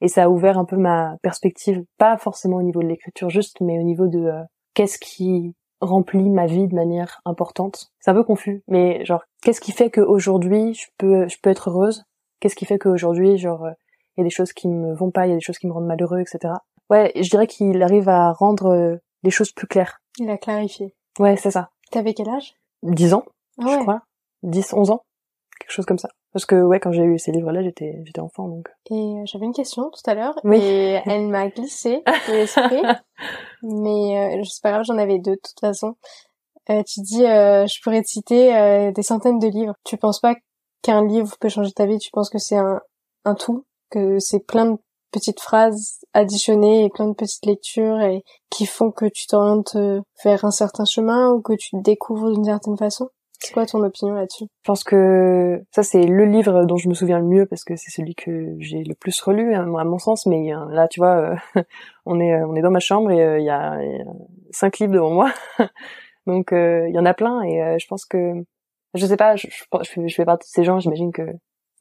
[0.00, 3.60] Et ça a ouvert un peu ma perspective, pas forcément au niveau de l'écriture juste,
[3.60, 4.30] mais au niveau de
[4.74, 7.92] qu'est-ce qui remplit ma vie de manière importante.
[8.00, 11.70] C'est un peu confus, mais genre qu'est-ce qui fait qu'aujourd'hui je peux je peux être
[11.70, 12.04] heureuse?
[12.40, 13.68] Qu'est-ce qui fait qu'aujourd'hui genre
[14.16, 15.66] il y a des choses qui me vont pas, il y a des choses qui
[15.66, 16.54] me rendent malheureux, etc.
[16.90, 20.00] Ouais, je dirais qu'il arrive à rendre les choses plus claires.
[20.18, 20.94] Il a clarifié.
[21.18, 21.70] Ouais, c'est ça.
[21.90, 22.54] T'avais quel âge?
[22.82, 23.24] 10 ans,
[23.60, 23.72] ah ouais.
[23.74, 24.02] je crois.
[24.42, 25.02] 10, 11 ans.
[25.60, 26.08] Quelque chose comme ça.
[26.32, 28.68] Parce que, ouais, quand j'ai eu ces livres-là, j'étais, j'étais enfant, donc.
[28.90, 30.38] Et euh, j'avais une question tout à l'heure.
[30.44, 30.58] Oui.
[30.58, 32.82] Et elle m'a glissé l'esprit.
[33.62, 35.96] mais euh, c'est pas grave, j'en avais deux, de toute façon.
[36.70, 39.74] Euh, tu dis, euh, je pourrais te citer euh, des centaines de livres.
[39.84, 40.34] Tu penses pas
[40.82, 41.98] qu'un livre peut changer ta vie?
[41.98, 42.80] Tu penses que c'est un,
[43.24, 43.64] un tout?
[43.90, 44.78] Que c'est plein de
[45.12, 49.76] petites phrases additionnées et plein de petites lectures et qui font que tu t'orientes
[50.24, 53.82] vers un certain chemin ou que tu te découvres d'une certaine façon C'est quoi ton
[53.82, 54.44] opinion là-dessus?
[54.44, 57.76] Je pense que ça c'est le livre dont je me souviens le mieux parce que
[57.76, 60.26] c'est celui que j'ai le plus relu à mon sens.
[60.26, 61.64] Mais là, tu vois, euh,
[62.04, 63.78] on est dans ma chambre et euh, il y, a,
[64.50, 65.32] cinq livres devant moi,
[66.26, 68.32] donc il y en a plein et je pense que
[68.96, 69.46] je sais pas, je,
[70.08, 70.80] fais partie de ces gens.
[70.80, 71.22] J'imagine que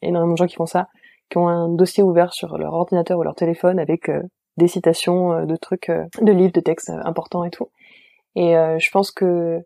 [0.01, 0.87] énormément de gens qui font ça
[1.29, 4.21] qui ont un dossier ouvert sur leur ordinateur ou leur téléphone avec euh,
[4.57, 7.69] des citations euh, de trucs, euh, de livres, de textes importants et tout.
[8.37, 9.61] Et je pense que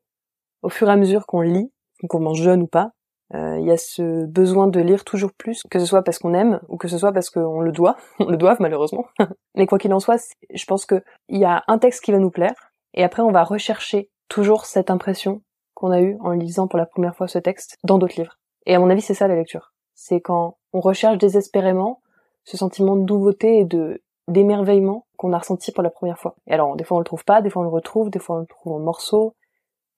[0.61, 1.71] au fur et à mesure qu'on lit,
[2.07, 2.91] qu'on mange jeune ou pas,
[3.33, 6.59] il y a ce besoin de lire toujours plus, que ce soit parce qu'on aime
[6.67, 9.05] ou que ce soit parce qu'on le doit, on le doit malheureusement.
[9.55, 10.21] Mais quoi qu'il en soit,
[10.53, 13.31] je pense que il y a un texte qui va nous plaire et après on
[13.31, 15.41] va rechercher toujours cette impression
[15.73, 18.37] qu'on a eue en lisant pour la première fois ce texte dans d'autres livres.
[18.67, 19.73] Et à mon avis, c'est ça la lecture.
[19.95, 22.01] C'est quand on recherche désespérément
[22.43, 26.35] ce sentiment de nouveauté et de d'émerveillement qu'on a ressenti pour la première fois.
[26.45, 28.37] Et alors, des fois on le trouve pas, des fois on le retrouve, des fois
[28.37, 29.35] on le trouve en morceaux.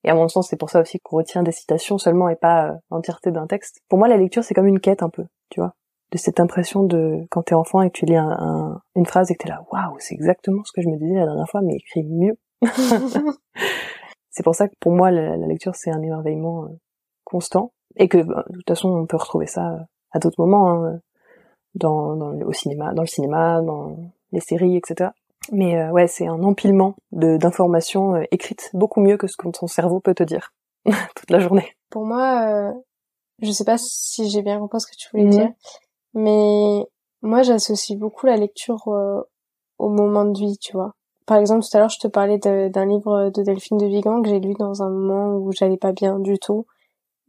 [0.04, 2.70] Et à mon sens, c'est pour ça aussi qu'on retient des citations seulement et pas
[2.70, 3.82] euh, l'entièreté d'un texte.
[3.88, 5.74] Pour moi, la lecture, c'est comme une quête un peu, tu vois,
[6.10, 9.30] de cette impression de quand t'es enfant et que tu lis un, un, une phrase
[9.30, 11.60] et que t'es là, waouh, c'est exactement ce que je me disais la dernière fois,
[11.62, 12.36] mais écrit mieux.
[14.30, 16.68] c'est pour ça que pour moi, la, la lecture, c'est un émerveillement euh,
[17.24, 19.78] constant et que bah, de toute façon, on peut retrouver ça euh,
[20.12, 21.00] à d'autres moments, hein,
[21.74, 23.96] dans, dans, au cinéma, dans le cinéma, dans
[24.32, 25.10] les séries, etc.
[25.50, 29.48] Mais euh, ouais, c'est un empilement de d'informations euh, écrites beaucoup mieux que ce que
[29.48, 30.52] ton cerveau peut te dire
[31.16, 31.76] toute la journée.
[31.90, 32.72] Pour moi, euh,
[33.40, 35.50] je sais pas si j'ai bien compris ce que tu voulais dire,
[36.14, 36.86] mais
[37.22, 39.20] moi j'associe beaucoup la lecture euh,
[39.78, 40.92] au moment de vie, tu vois.
[41.26, 44.28] Par exemple, tout à l'heure, je te parlais d'un livre de Delphine de Vigan que
[44.28, 46.66] j'ai lu dans un moment où j'allais pas bien du tout,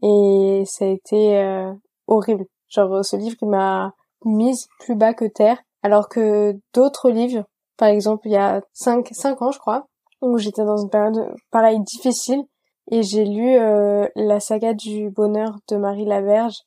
[0.02, 1.72] et ça a été euh,
[2.08, 2.46] horrible.
[2.74, 3.94] Genre, ce livre, il m'a
[4.26, 5.60] mise plus bas que terre.
[5.84, 7.46] Alors que d'autres livres,
[7.78, 9.88] par exemple, il y a 5, cinq ans, je crois,
[10.22, 12.44] où j'étais dans une période, pareil, difficile,
[12.92, 16.62] et j'ai lu euh, la saga du bonheur de Marie Laverge,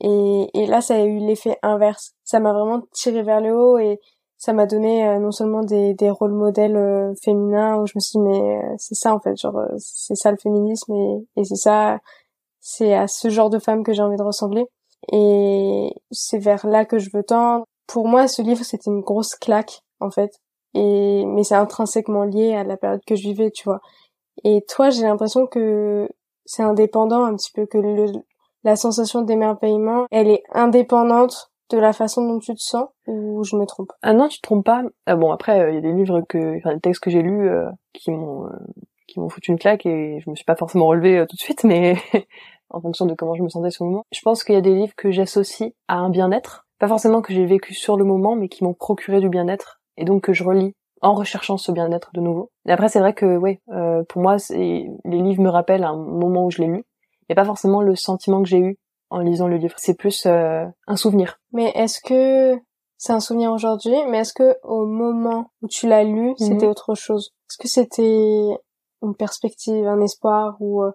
[0.00, 2.12] et, et là, ça a eu l'effet inverse.
[2.24, 4.00] Ça m'a vraiment tiré vers le haut, et
[4.36, 8.00] ça m'a donné euh, non seulement des, des rôles modèles euh, féminins, où je me
[8.00, 11.26] suis dit, mais euh, c'est ça, en fait, genre, euh, c'est ça le féminisme, et,
[11.36, 11.98] et c'est ça,
[12.60, 14.66] c'est à ce genre de femme que j'ai envie de ressembler
[15.10, 17.64] et c'est vers là que je veux tendre.
[17.86, 20.32] Pour moi, ce livre, c'était une grosse claque, en fait.
[20.74, 23.80] Et, mais c'est intrinsèquement lié à la période que je vivais, tu vois.
[24.44, 26.08] Et toi, j'ai l'impression que
[26.46, 28.12] c'est indépendant un petit peu, que le,
[28.64, 33.56] la sensation d'émerveillement, elle est indépendante de la façon dont tu te sens, ou je
[33.56, 33.92] me trompe?
[34.02, 34.82] Ah non, tu te trompes pas.
[35.06, 37.22] Ah bon, après, il euh, y a des livres que, enfin, des textes que j'ai
[37.22, 38.50] lus euh, qui m'ont, euh,
[39.12, 41.40] qui m'ont foutu une claque et je me suis pas forcément relevée euh, tout de
[41.40, 41.96] suite, mais
[42.72, 44.04] en fonction de comment je me sentais sur le moment.
[44.12, 47.32] Je pense qu'il y a des livres que j'associe à un bien-être, pas forcément que
[47.32, 50.44] j'ai vécu sur le moment, mais qui m'ont procuré du bien-être, et donc que je
[50.44, 52.50] relis en recherchant ce bien-être de nouveau.
[52.66, 56.46] Et après, c'est vrai que, ouais, euh, pour moi, les livres me rappellent un moment
[56.46, 56.84] où je l'ai lu,
[57.28, 58.78] et pas forcément le sentiment que j'ai eu
[59.10, 59.74] en lisant le livre.
[59.78, 61.38] C'est plus euh, un souvenir.
[61.52, 62.58] Mais est-ce que
[62.96, 66.46] c'est un souvenir aujourd'hui Mais est-ce que au moment où tu l'as lu, mm -hmm.
[66.46, 67.32] c'était autre chose?
[67.50, 68.56] Est-ce que c'était
[69.02, 70.92] une perspective, un espoir ou euh,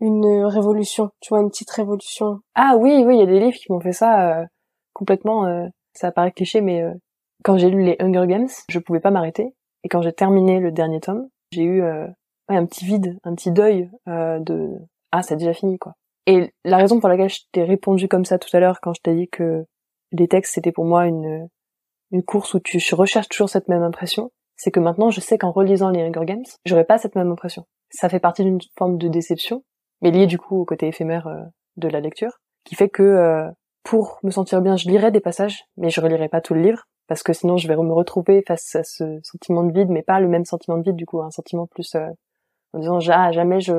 [0.00, 2.40] une révolution, tu vois, une petite révolution.
[2.54, 4.44] Ah oui, oui, il y a des livres qui m'ont fait ça euh,
[4.92, 5.46] complètement.
[5.46, 6.92] Euh, ça paraît cliché, mais euh,
[7.44, 9.54] quand j'ai lu les Hunger Games, je pouvais pas m'arrêter.
[9.84, 12.06] Et quand j'ai terminé le dernier tome, j'ai eu ouais,
[12.48, 14.70] un petit vide, un petit deuil de
[15.12, 15.92] ah, c'est déjà fini quoi.
[16.26, 19.02] Et la raison pour laquelle je t'ai répondu comme ça tout à l'heure quand je
[19.02, 19.66] t'ai dit que
[20.10, 21.48] les textes c'était pour moi une
[22.12, 25.50] une course où tu recherches toujours cette même impression, c'est que maintenant je sais qu'en
[25.52, 27.66] relisant les Hunger Games, j'aurais pas cette même impression.
[27.90, 29.64] Ça fait partie d'une forme de déception,
[30.04, 31.42] mais lié du coup au côté éphémère euh,
[31.76, 33.50] de la lecture, qui fait que euh,
[33.82, 36.84] pour me sentir bien, je lirai des passages, mais je relirai pas tout le livre,
[37.08, 40.20] parce que sinon je vais me retrouver face à ce sentiment de vide, mais pas
[40.20, 42.06] le même sentiment de vide du coup, un sentiment plus euh,
[42.72, 43.72] en disant ah, jamais je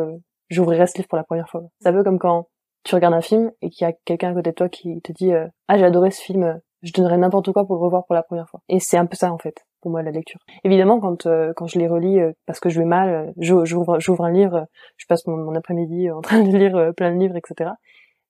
[0.49, 1.61] j'ouvrirais ce livre pour la première fois.
[1.85, 2.47] Un peu comme quand
[2.83, 5.11] tu regardes un film et qu'il y a quelqu'un à côté de toi qui te
[5.11, 8.15] dit euh, ah j'ai adoré ce film, je donnerais n'importe quoi pour le revoir pour
[8.15, 8.61] la première fois.
[8.69, 10.39] Et c'est un peu ça en fait pour moi la lecture.
[10.63, 14.25] Évidemment quand euh, quand je les relis euh, parce que je vais mal, j'ouvre j'ouvre
[14.25, 14.65] un livre,
[14.97, 17.69] je passe mon, mon après-midi en train de lire plein de livres etc.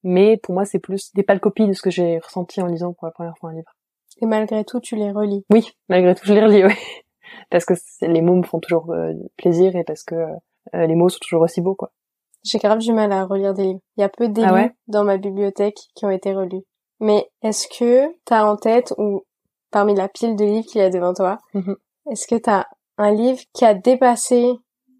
[0.04, 2.92] Mais pour moi c'est plus des pâles copies de ce que j'ai ressenti en lisant
[2.92, 3.74] pour la première fois un livre.
[4.22, 5.46] Et malgré tout tu les relis.
[5.50, 6.74] Oui, malgré tout je les relis oui.
[7.50, 8.94] parce que les mots me font toujours
[9.38, 10.16] plaisir et parce que
[10.74, 11.94] les mots sont toujours aussi beaux quoi.
[12.44, 13.80] J'ai grave du mal à relire des livres.
[13.96, 16.64] Il y a peu d'élus ah dans ma bibliothèque qui ont été relus.
[17.00, 19.24] Mais est-ce que t'as en tête ou
[19.76, 21.76] parmi la pile de livres qu'il y a devant toi, mhm.
[22.10, 22.64] est-ce que t'as
[22.98, 24.54] un livre qui a dépassé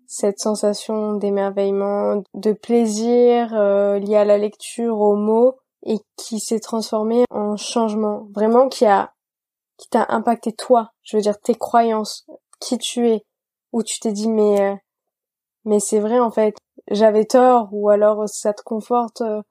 [0.06, 6.60] cette sensation d'émerveillement, de plaisir euh, lié à la lecture, aux mots, et qui s'est
[6.60, 9.14] transformé en changement, vraiment qui a
[9.78, 12.26] qui t'a impacté toi, je veux dire tes croyances,
[12.60, 13.24] qui tu es,
[13.72, 14.76] où tu t'es dit mais euh,
[15.64, 16.58] mais c'est vrai en fait,
[16.92, 19.42] j'avais tort ou alors ça te conforte euh,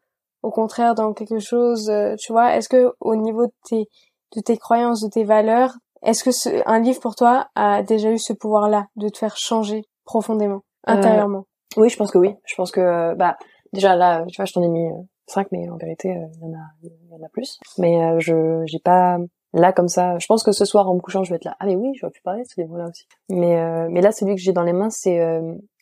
[0.42, 2.54] au contraire dans quelque chose, tu vois?
[2.56, 3.88] Est-ce que au niveau de tes
[4.34, 8.10] de tes croyances, de tes valeurs, est-ce que ce, un livre pour toi a déjà
[8.10, 11.44] eu ce pouvoir-là de te faire changer profondément, euh, intérieurement?
[11.76, 12.34] Oui, je pense que oui.
[12.44, 13.36] Je pense que bah
[13.72, 14.88] déjà là, tu vois, je t'en ai mis
[15.26, 17.58] cinq, mais en vérité, il y en a il y en a plus.
[17.78, 19.18] Mais je j'ai pas
[19.52, 20.18] là comme ça.
[20.18, 21.56] Je pense que ce soir en me couchant, je vais être là.
[21.58, 23.06] Ah mais oui, j'aurais pu parler de ce livre-là aussi.
[23.30, 25.18] Mais mais là, celui que j'ai dans les mains, c'est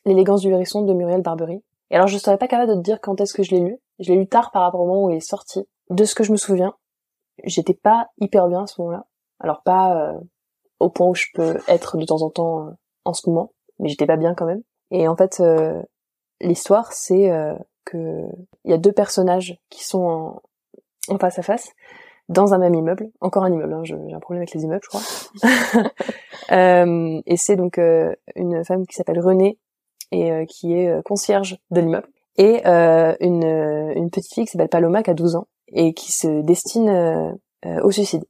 [0.04, 1.62] L'élégance du hérisson de Muriel Barbery.
[1.90, 3.78] Et alors je serais pas capable de te dire quand est-ce que je l'ai lu.
[4.00, 5.64] Je l'ai lu tard par rapport au moment où il est sorti.
[5.90, 6.74] De ce que je me souviens,
[7.44, 9.06] j'étais pas hyper bien à ce moment-là.
[9.40, 10.18] Alors pas euh,
[10.80, 12.70] au point où je peux être de temps en temps euh,
[13.04, 14.62] en ce moment, mais j'étais pas bien quand même.
[14.90, 15.82] Et en fait, euh,
[16.40, 17.30] l'histoire c'est
[17.84, 18.26] que
[18.64, 20.42] il y a deux personnages qui sont en,
[21.08, 21.72] en, face à face
[22.28, 23.72] dans un même immeuble, encore un immeuble.
[23.72, 25.92] Hein, j'ai un problème avec les immeubles, je crois.
[27.26, 29.58] et c'est donc une femme qui s'appelle Renée
[30.12, 34.52] et euh, qui est euh, concierge de l'immeuble, et euh, une, une petite fille qui
[34.52, 37.38] s'appelle Paloma qui a 12 ans et qui se destine
[37.82, 38.24] au suicide.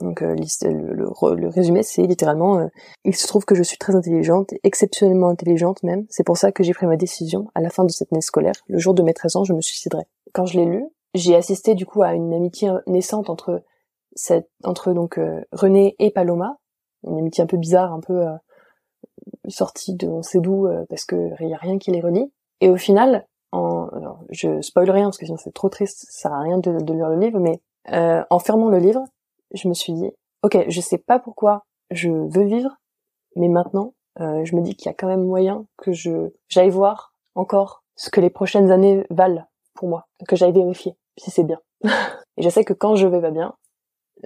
[0.00, 2.68] Donc le, le, le, résumé, c'est littéralement
[3.04, 6.04] il se trouve que je suis très intelligente, exceptionnellement intelligente même.
[6.10, 8.54] C'est pour ça que j'ai pris ma décision à la fin de cette année scolaire.
[8.66, 10.02] Le jour de mes 13 ans, je me suiciderai.
[10.32, 13.62] Quand je l'ai lu, j'ai assisté du coup à une amitié naissante entre
[14.16, 15.20] cette, entre donc
[15.52, 16.58] René et Paloma,
[17.04, 18.26] une amitié un peu bizarre, un peu
[19.48, 22.32] sortie de on sait d'où euh, parce que il y a rien qui les relie.
[22.60, 23.26] Et au final,
[24.30, 27.08] je spoil rien parce que sinon c'est trop triste, ça sert à rien de, lire
[27.08, 27.60] le livre, mais
[27.92, 29.04] euh, en fermant le livre,
[29.52, 30.10] je me suis dit,
[30.42, 32.76] ok, je sais pas pourquoi je veux vivre,
[33.36, 36.70] mais maintenant, euh, je me dis qu'il y a quand même moyen que je j'aille
[36.70, 41.44] voir encore ce que les prochaines années valent pour moi, que j'aille vérifier si c'est
[41.44, 41.60] bien.
[42.36, 43.54] et je sais que quand je vais pas bien,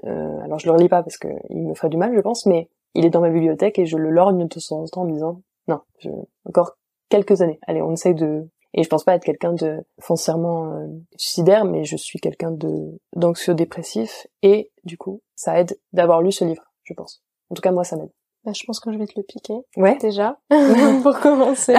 [0.05, 2.47] euh, alors je le relis pas parce que il me ferait du mal, je pense,
[2.47, 5.07] mais il est dans ma bibliothèque et je le lorgne de temps en temps en
[5.07, 6.11] disant non, je...
[6.47, 6.77] encore
[7.09, 7.59] quelques années.
[7.67, 11.85] Allez, on essaye de et je pense pas être quelqu'un de foncièrement euh, suicidaire, mais
[11.85, 16.65] je suis quelqu'un de d'anxieux dépressif et du coup, ça aide d'avoir lu ce livre,
[16.85, 17.23] je pense.
[17.51, 18.13] En tout cas, moi, ça m'aide.
[18.45, 19.59] Bah, je pense que je vais te le piquer.
[19.77, 19.97] Ouais.
[19.99, 20.39] Déjà,
[21.03, 21.77] pour commencer.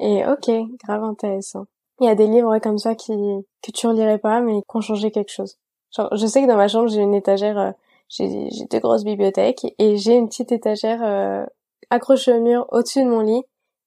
[0.00, 0.50] et ok,
[0.84, 1.66] grave intéressant.
[2.00, 3.12] Il y a des livres comme ça qui
[3.62, 5.58] que tu relirais pas, mais qui ont changé quelque chose.
[5.94, 7.70] Genre, je sais que dans ma chambre, j'ai une étagère euh,
[8.08, 11.44] j'ai j'ai deux grosses bibliothèques et j'ai une petite étagère euh,
[11.90, 13.42] accrochée au mur au-dessus de mon lit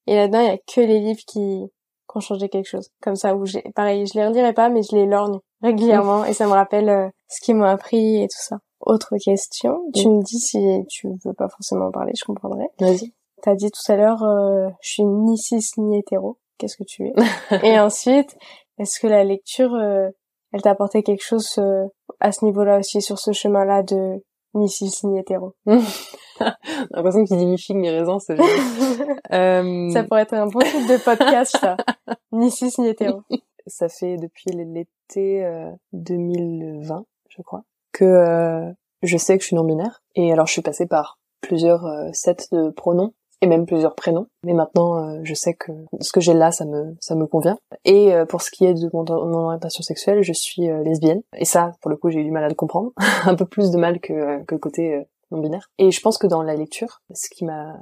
[0.06, 1.70] et là-dedans il y a que les livres qui,
[2.10, 2.90] qui ont changé quelque chose.
[3.02, 6.32] Comme ça où j'ai pareil je les relirai pas mais je les lorgne régulièrement et
[6.32, 8.58] ça me rappelle euh, ce qu'ils m'ont appris et tout ça.
[8.80, 9.78] Autre question.
[9.94, 13.12] Tu me dis si tu veux pas forcément en parler je comprendrai vas-y.
[13.42, 16.38] T'as dit tout à l'heure euh, je suis ni cis ni hétéro.
[16.58, 17.12] Qu'est-ce que tu es?
[17.62, 18.36] Et ensuite
[18.78, 20.08] est-ce que la lecture euh,
[20.52, 21.86] elle t'a apporté quelque chose euh,
[22.18, 24.22] à ce niveau-là aussi, sur ce chemin-là de
[24.54, 25.54] ni cis ni hétéro.
[25.66, 28.38] J'ai l'impression qu'il dit mi figue, mi raisin, c'est
[29.32, 29.90] euh...
[29.90, 31.76] Ça pourrait être un bon type de podcast, ça.
[32.32, 33.22] ni cis ni hétéro.
[33.66, 35.46] Ça fait depuis l'été
[35.92, 40.02] 2020, euh, je crois, que euh, je sais que je suis non-binaire.
[40.14, 44.26] Et alors, je suis passée par plusieurs sets de pronoms et même plusieurs prénoms.
[44.44, 47.58] Mais maintenant, euh, je sais que ce que j'ai là, ça me ça me convient.
[47.84, 51.22] Et euh, pour ce qui est de mon, orientation sexuelle, je suis euh, lesbienne.
[51.36, 52.92] Et ça, pour le coup, j'ai eu du mal à le comprendre,
[53.24, 55.70] un peu plus de mal que que le côté non binaire.
[55.78, 57.76] Et je pense que dans la lecture, ce qui m'a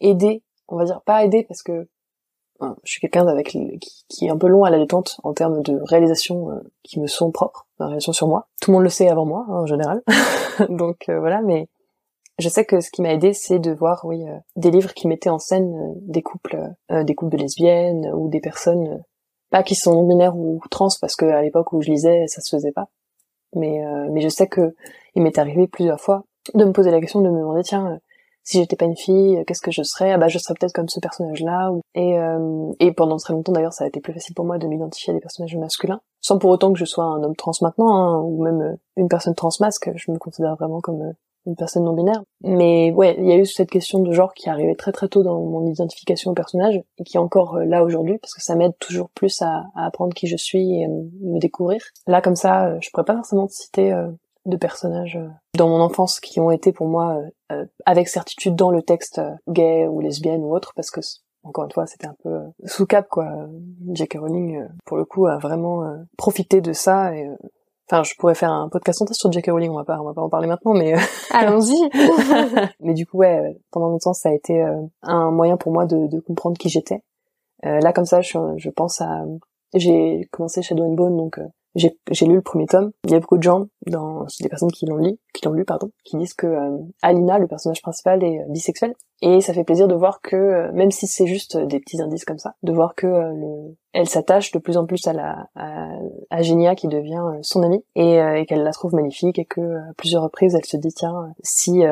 [0.00, 1.88] aidé, on va dire pas aidé parce que
[2.82, 5.62] je suis quelqu'un avec qui, qui, est un peu long à la détente en termes
[5.62, 6.48] de réalisations
[6.82, 8.48] qui me sont propres, ma réalisation sur moi.
[8.60, 10.02] Tout le monde le sait avant moi, hein, en général.
[10.68, 11.68] Donc voilà, mais
[12.38, 15.08] je sais que ce qui m'a aidé, c'est de voir, oui, euh, des livres qui
[15.08, 19.02] mettaient en scène euh, des couples, euh, des couples de lesbiennes ou des personnes
[19.50, 22.54] pas qui sont binaires ou trans, parce que à l'époque où je lisais, ça se
[22.54, 22.88] faisait pas.
[23.54, 24.74] Mais mais je sais que
[25.14, 26.24] il m'est arrivé plusieurs fois
[26.54, 27.98] de me poser la question de me demander, tiens,
[28.48, 30.10] si j'étais pas une fille, qu'est-ce que je serais?
[30.10, 31.70] Ah bah je serais peut-être comme ce personnage-là.
[31.94, 34.66] Et, euh, et pendant très longtemps d'ailleurs, ça a été plus facile pour moi de
[34.66, 37.94] m'identifier à des personnages masculins, sans pour autant que je sois un homme trans maintenant,
[37.94, 39.90] hein, ou même euh, une personne transmasque.
[39.94, 41.12] Je me considère vraiment comme euh,
[41.48, 42.22] une personne non binaire.
[42.42, 45.08] Mais ouais, il y a eu cette question de genre qui est arrivée très très
[45.08, 48.42] tôt dans mon identification au personnage et qui est encore euh, là aujourd'hui parce que
[48.42, 51.82] ça m'aide toujours plus à, apprendre qui je suis et à me découvrir.
[52.06, 53.92] Là comme ça, je pourrais pas forcément citer
[54.48, 58.56] de personnages euh, dans mon enfance qui ont été pour moi euh, euh, avec certitude
[58.56, 61.00] dans le texte gay ou lesbienne ou autre parce que
[61.44, 63.30] encore une fois c'était un peu sous cap quoi
[63.92, 64.18] J.K.
[64.18, 65.84] Rowling pour le coup a vraiment
[66.16, 67.28] profité de ça et
[67.90, 69.50] Enfin, je pourrais faire un podcast entier sur J.K.
[69.50, 70.94] Rowling, on va pas, on va pas en parler maintenant, mais
[71.30, 71.74] allons-y.
[72.80, 74.62] mais du coup, ouais, pendant longtemps, ça a été
[75.02, 77.02] un moyen pour moi de, de comprendre qui j'étais.
[77.62, 79.24] là, comme ça, je, je pense à,
[79.74, 81.40] j'ai commencé Shadow and Bone, donc
[81.74, 82.90] j'ai lu le premier tome.
[83.04, 85.64] Il y a beaucoup de gens, dans des personnes qui l'ont lu, qui l'ont lu
[85.64, 88.94] pardon, qui disent que euh, Alina, le personnage principal, est euh, bisexuel.
[89.20, 92.24] Et ça fait plaisir de voir que, euh, même si c'est juste des petits indices
[92.24, 95.90] comme ça, de voir que le, elle s'attache de plus en plus à la à,
[96.30, 99.92] à Genia qui devient son amie et, et qu'elle la trouve magnifique et que à
[99.96, 101.82] plusieurs reprises elle se dit tiens si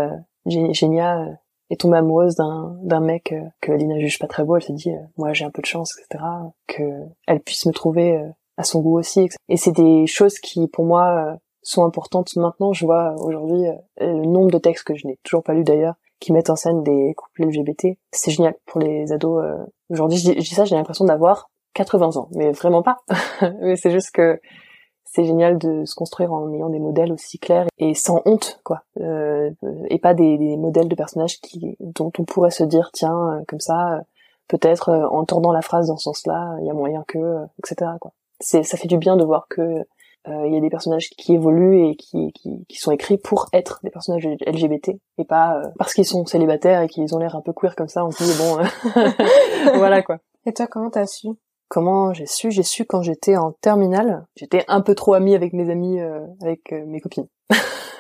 [0.47, 1.27] Genia
[1.71, 4.93] est tombée amoureuse d'un d'un mec que Alina juge pas très beau, elle se dit
[5.17, 6.23] moi j'ai un peu de chance etc
[6.69, 6.85] que
[7.27, 8.21] elle puisse me trouver
[8.57, 9.29] à son goût aussi.
[9.49, 12.73] Et c'est des choses qui, pour moi, euh, sont importantes maintenant.
[12.73, 15.95] Je vois aujourd'hui euh, le nombre de textes que je n'ai toujours pas lu d'ailleurs,
[16.21, 17.99] qui mettent en scène des couples LGBT.
[18.13, 19.45] C'est génial pour les ados.
[19.45, 19.65] Euh.
[19.91, 22.99] Aujourd'hui, je dis ça, j'ai l'impression d'avoir 80 ans, mais vraiment pas.
[23.61, 24.41] mais c'est juste que
[25.05, 28.83] c'est génial de se construire en ayant des modèles aussi clairs et sans honte, quoi.
[29.01, 29.51] Euh,
[29.89, 34.03] et pas des, modèles de personnages qui dont on pourrait se dire, tiens, comme ça,
[34.49, 37.93] peut-être en tordant la phrase dans ce sens-là, il y a moyen que, etc.
[38.01, 39.63] Quoi c'est ça fait du bien de voir que
[40.29, 43.47] euh, il y a des personnages qui évoluent et qui, qui, qui, sont écrits pour
[43.53, 47.37] être des personnages LGBT et pas euh, parce qu'ils sont célibataires et qu'ils ont l'air
[47.37, 50.19] un peu queer comme ça on se dit bon euh, voilà quoi.
[50.45, 51.29] Et toi comment t'as su?
[51.69, 52.51] Comment j'ai su?
[52.51, 54.27] J'ai su quand j'étais en terminale.
[54.37, 55.99] J'étais un peu trop amie avec mes amis,
[56.41, 57.27] avec mes copines.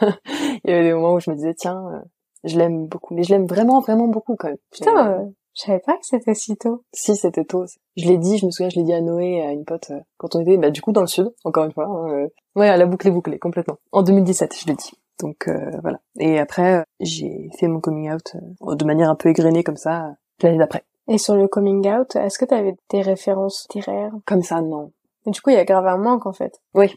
[0.02, 2.04] il y avait des moments où je me disais tiens,
[2.44, 4.58] je l'aime beaucoup, mais je l'aime vraiment vraiment beaucoup quand même.
[4.70, 6.84] Putain, je savais pas que c'était si tôt.
[6.92, 7.64] Si, c'était tôt.
[7.96, 10.00] Je l'ai dit, je me souviens, je l'ai dit à Noé à une pote euh,
[10.18, 11.86] quand on était, bah, du coup, dans le sud, encore une fois.
[11.86, 13.78] Hein, euh, ouais, à la boucle est bouclée, complètement.
[13.90, 14.92] En 2017, je l'ai dit.
[15.18, 15.98] Donc euh, voilà.
[16.18, 20.58] Et après, j'ai fait mon coming out de manière un peu égrenée comme ça l'année
[20.58, 20.84] d'après.
[21.08, 24.12] Et sur le coming out, est-ce que tu avais des références littéraires?
[24.26, 24.92] Comme ça, non.
[25.26, 26.60] Et du coup, il y a grave un manque en fait.
[26.74, 26.94] Oui,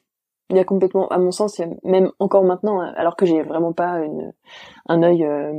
[0.49, 3.71] il y a complètement, à mon sens, même encore maintenant, hein, alors que j'ai vraiment
[3.71, 4.33] pas une,
[4.87, 5.53] un œil euh,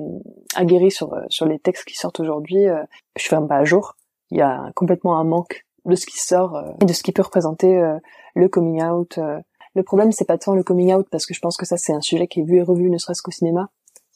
[0.57, 2.83] aguerri sur euh, sur les textes qui sortent aujourd'hui, euh,
[3.17, 3.97] je ferme pas à jour.
[4.31, 7.13] Il y a complètement un manque de ce qui sort euh, et de ce qui
[7.13, 7.81] peut représenter
[8.35, 9.19] le coming out.
[9.75, 11.93] Le problème, c'est pas tant le coming out parce que je pense que ça c'est
[11.93, 13.71] un sujet qui est vu et revu, ne serait-ce qu'au cinéma,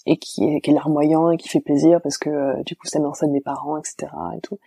[0.07, 2.99] et qui est, qui est larmoyant et qui fait plaisir parce que du coup ça
[2.99, 4.09] met en scène des parents, etc.
[4.37, 4.59] et tout.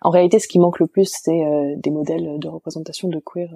[0.00, 3.50] En réalité, ce qui manque le plus, c'est des modèles de représentation de queer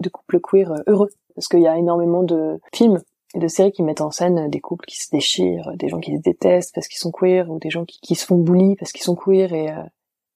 [0.00, 1.10] de, couples queer euh, heureux.
[1.34, 3.00] Parce qu'il y a énormément de films
[3.34, 6.14] et de séries qui mettent en scène des couples qui se déchirent, des gens qui
[6.16, 9.02] se détestent parce qu'ils sont queer, ou des gens qui, se font bully parce qu'ils
[9.02, 9.82] sont queer et euh,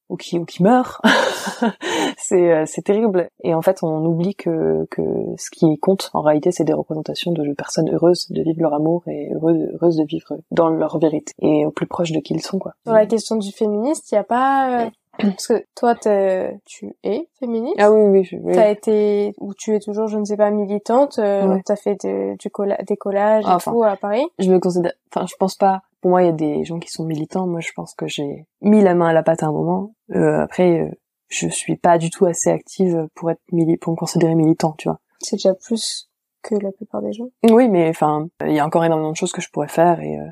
[0.09, 1.01] ou qui ou qui meurent.
[2.17, 3.29] c'est euh, c'est terrible.
[3.43, 5.03] Et en fait, on oublie que que
[5.37, 9.03] ce qui compte en réalité, c'est des représentations de personnes heureuses de vivre leur amour
[9.09, 12.43] et heureuses, heureuses de vivre dans leur vérité et au plus proche de qui ils
[12.43, 12.75] sont quoi.
[12.85, 17.77] Sur la question du féministe, il y a pas parce que toi, tu es féministe.
[17.79, 18.39] Ah oui, oui.
[18.43, 18.55] oui.
[18.55, 21.19] T'as été, ou tu es toujours, je ne sais pas, militante.
[21.19, 22.51] Euh, T'as fait de, du
[22.87, 24.25] des collages et tout à Paris.
[24.39, 25.83] Je me considère, enfin, je pense pas.
[26.01, 27.47] Pour moi, il y a des gens qui sont militants.
[27.47, 29.95] Moi, je pense que j'ai mis la main à la pâte à un moment.
[30.15, 30.91] Euh, après, euh,
[31.29, 34.89] je suis pas du tout assez active pour être mili pour me considérer militant, tu
[34.89, 35.01] vois.
[35.21, 36.09] C'est déjà plus
[36.43, 37.29] que la plupart des gens.
[37.51, 40.19] Oui, mais enfin, il y a encore énormément de choses que je pourrais faire et
[40.19, 40.29] euh,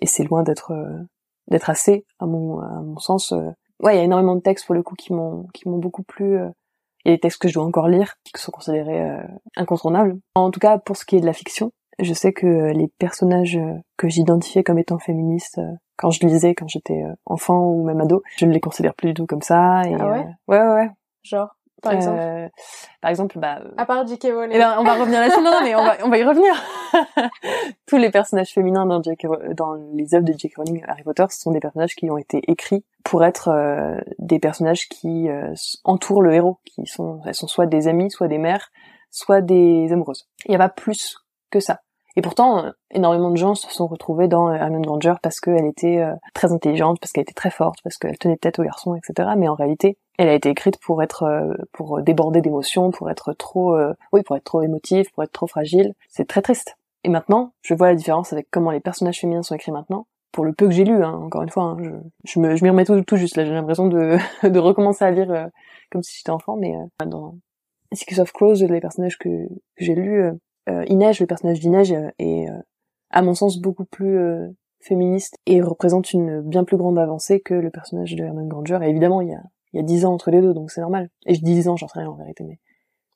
[0.00, 1.02] et c'est loin d'être euh,
[1.48, 3.34] d'être assez à mon à mon sens
[3.80, 6.02] ouais, il y a énormément de textes pour le coup qui m'ont qui m'ont beaucoup
[6.02, 6.38] plu.
[6.38, 6.48] Euh.
[7.04, 9.22] Il y a des textes que je dois encore lire, qui sont considérés euh,
[9.56, 10.18] incontournables.
[10.34, 12.88] En tout cas, pour ce qui est de la fiction, je sais que euh, les
[12.98, 13.58] personnages
[13.96, 15.60] que j'identifiais comme étant féministes
[15.96, 19.14] quand je lisais, quand j'étais enfant ou même ado, je ne les considère plus du
[19.14, 19.82] tout comme ça.
[19.86, 20.90] Et, ah ouais, ouais, ouais, ouais.
[21.22, 21.54] Genre?
[21.82, 22.48] Par exemple euh,
[23.00, 23.60] Par exemple, bah...
[23.76, 24.28] À part J.K.
[24.32, 24.52] Rowling.
[24.52, 25.42] Eh ben, on va revenir là-dessus.
[25.42, 26.52] non, non, mais on va, on va y revenir.
[27.86, 30.56] Tous les personnages féminins dans, dans les œuvres de J.K.
[30.56, 34.38] Rowling Harry Potter, ce sont des personnages qui ont été écrits pour être euh, des
[34.38, 38.38] personnages qui euh, entourent le héros, qui sont, elles sont soit des amies, soit des
[38.38, 38.70] mères,
[39.10, 40.28] soit des amoureuses.
[40.46, 41.16] Il n'y a pas plus
[41.50, 41.80] que ça.
[42.16, 45.66] Et pourtant, euh, énormément de gens se sont retrouvés dans euh, Hermione Granger parce qu'elle
[45.66, 48.94] était euh, très intelligente, parce qu'elle était très forte, parce qu'elle tenait tête aux garçons,
[48.94, 49.30] etc.
[49.36, 53.78] Mais en réalité, elle a été écrite pour être, pour déborder d'émotions, pour être trop,
[54.12, 55.94] oui, pour être trop émotive, pour être trop fragile.
[56.10, 56.76] C'est très triste.
[57.04, 60.06] Et maintenant, je vois la différence avec comment les personnages féminins sont écrits maintenant.
[60.32, 62.68] pour le peu que j'ai lu, hein, encore une fois, hein, je, me, je m'y
[62.68, 63.46] remets tout, tout juste là.
[63.46, 64.18] J'ai l'impression de,
[64.58, 65.48] recommencer à lire
[65.90, 67.34] comme si j'étais enfant, mais euh, dans
[67.92, 69.48] Six of Crows, les personnages que
[69.78, 70.30] j'ai lus,
[70.68, 72.46] euh, euh Inej, le personnage d'Inej est,
[73.10, 74.18] à mon sens, beaucoup plus
[74.80, 78.78] féministe et représente une bien plus grande avancée que le personnage de Herman Granger.
[78.82, 79.42] Et évidemment, il y a,
[79.72, 81.10] il y a dix ans entre les deux, donc c'est normal.
[81.26, 82.60] Et je dis dix ans, j'en sais rien en vérité,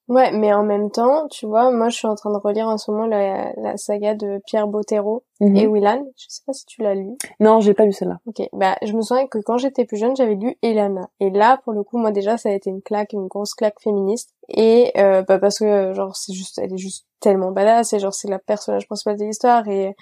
[0.08, 2.76] Ouais, mais en même temps, tu vois, moi je suis en train de relire en
[2.76, 5.56] ce moment la, la saga de Pierre Bottero Mhm.
[5.56, 6.04] et Willan.
[6.16, 7.10] Je sais pas si tu l'as lu.
[7.40, 8.18] non, j'ai pas lu celle-là.
[8.26, 11.08] Ok, bah je me souviens que quand j'étais plus jeune, j'avais lu Elana.
[11.20, 13.80] Et là, pour le coup, moi déjà, ça a été une claque, une grosse claque
[13.80, 14.30] féministe.
[14.48, 18.12] Et euh, bah parce que genre c'est juste, elle est juste tellement badass et genre
[18.14, 19.94] c'est la personnage principal de l'histoire et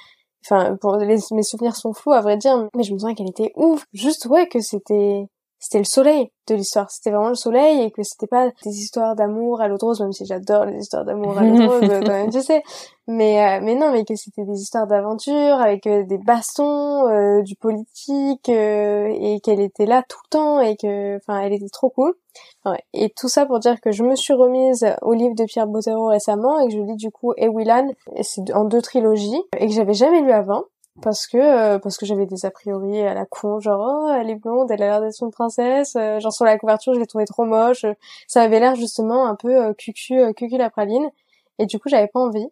[0.45, 3.31] enfin pour les, mes souvenirs sont flous à vrai dire, mais je me souviens qu'elle
[3.31, 3.85] était ouf.
[3.93, 5.29] Juste ouais que c'était
[5.63, 6.91] c'était le soleil de l'histoire.
[6.91, 10.01] C'était vraiment le soleil et que c'était pas des histoires d'amour à l'eau de rose,
[10.01, 12.65] même si j'adore les histoires d'amour à l'eau de rose, quand même, tu sais.
[13.07, 17.43] Mais, euh, mais non, mais que c'était des histoires d'aventure avec euh, des bastons, euh,
[17.43, 21.71] du politique euh, et qu'elle était là tout le temps et que, enfin, elle était
[21.73, 22.13] trop cool.
[22.93, 26.07] Et tout ça pour dire que je me suis remise au livre de Pierre Bottero
[26.07, 29.73] récemment et que je lis du coup Ewilan, et c'est en deux trilogies et que
[29.73, 30.63] j'avais jamais lu avant
[31.01, 34.29] parce que euh, parce que j'avais des a priori à la con genre oh elle
[34.29, 37.07] est blonde elle a l'air d'être une princesse euh, genre sur la couverture je l'ai
[37.07, 37.87] trouvée trop moche
[38.29, 41.09] ça avait l'air justement un peu euh, cucu euh, cucu la praline
[41.59, 42.47] et du coup j'avais pas envie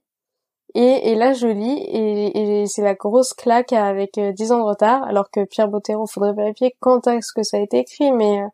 [0.74, 4.58] et, et là je lis et, et c'est la grosse claque avec euh, 10 ans
[4.58, 8.10] de retard alors que Pierre Bottero faudrait vérifier quand est-ce que ça a été écrit
[8.12, 8.46] mais euh,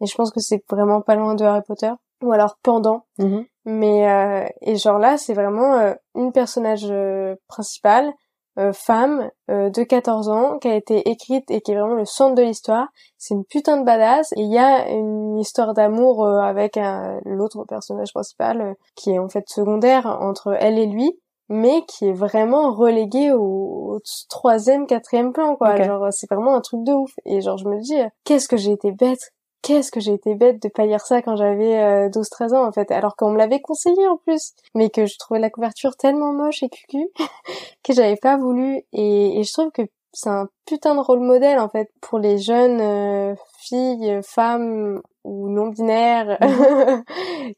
[0.00, 3.44] mais je pense que c'est vraiment pas loin de Harry Potter ou alors pendant Mhm.
[3.66, 8.10] mais euh, et genre là c'est vraiment euh, une personnage euh, principale
[8.58, 12.04] euh, femme euh, de 14 ans qui a été écrite et qui est vraiment le
[12.04, 12.88] centre de l'histoire.
[13.16, 16.78] C'est une putain de badass et il y a une histoire d'amour euh, avec
[17.24, 21.18] l'autre personnage principal qui est en fait secondaire entre elle et lui
[21.50, 25.82] mais qui est vraiment relégué au, au troisième, quatrième plan, quoi.
[25.82, 27.12] Genre, c'est vraiment un truc de ouf.
[27.24, 29.32] Et genre, je me dis, qu'est-ce que j'ai été bête?
[29.62, 32.72] Qu'est-ce que j'ai été bête de pas lire ça quand j'avais euh, 12-13 ans en
[32.72, 36.32] fait, alors qu'on me l'avait conseillé en plus, mais que je trouvais la couverture tellement
[36.32, 37.08] moche et cucu
[37.84, 39.82] que j'avais pas voulu et, et je trouve que
[40.12, 45.48] c'est un putain de rôle modèle en fait pour les jeunes euh, filles, femmes ou
[45.48, 46.38] non binaires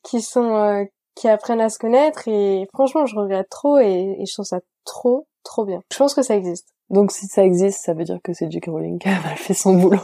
[0.03, 0.85] qui sont euh,
[1.15, 4.61] qui apprennent à se connaître et franchement je regrette trop et, et je trouve ça
[4.85, 5.81] trop trop bien.
[5.93, 6.69] Je pense que ça existe.
[6.91, 8.67] Donc si ça existe, ça veut dire que c'est J.K.
[8.67, 10.01] Rowling qui a mal fait son boulot.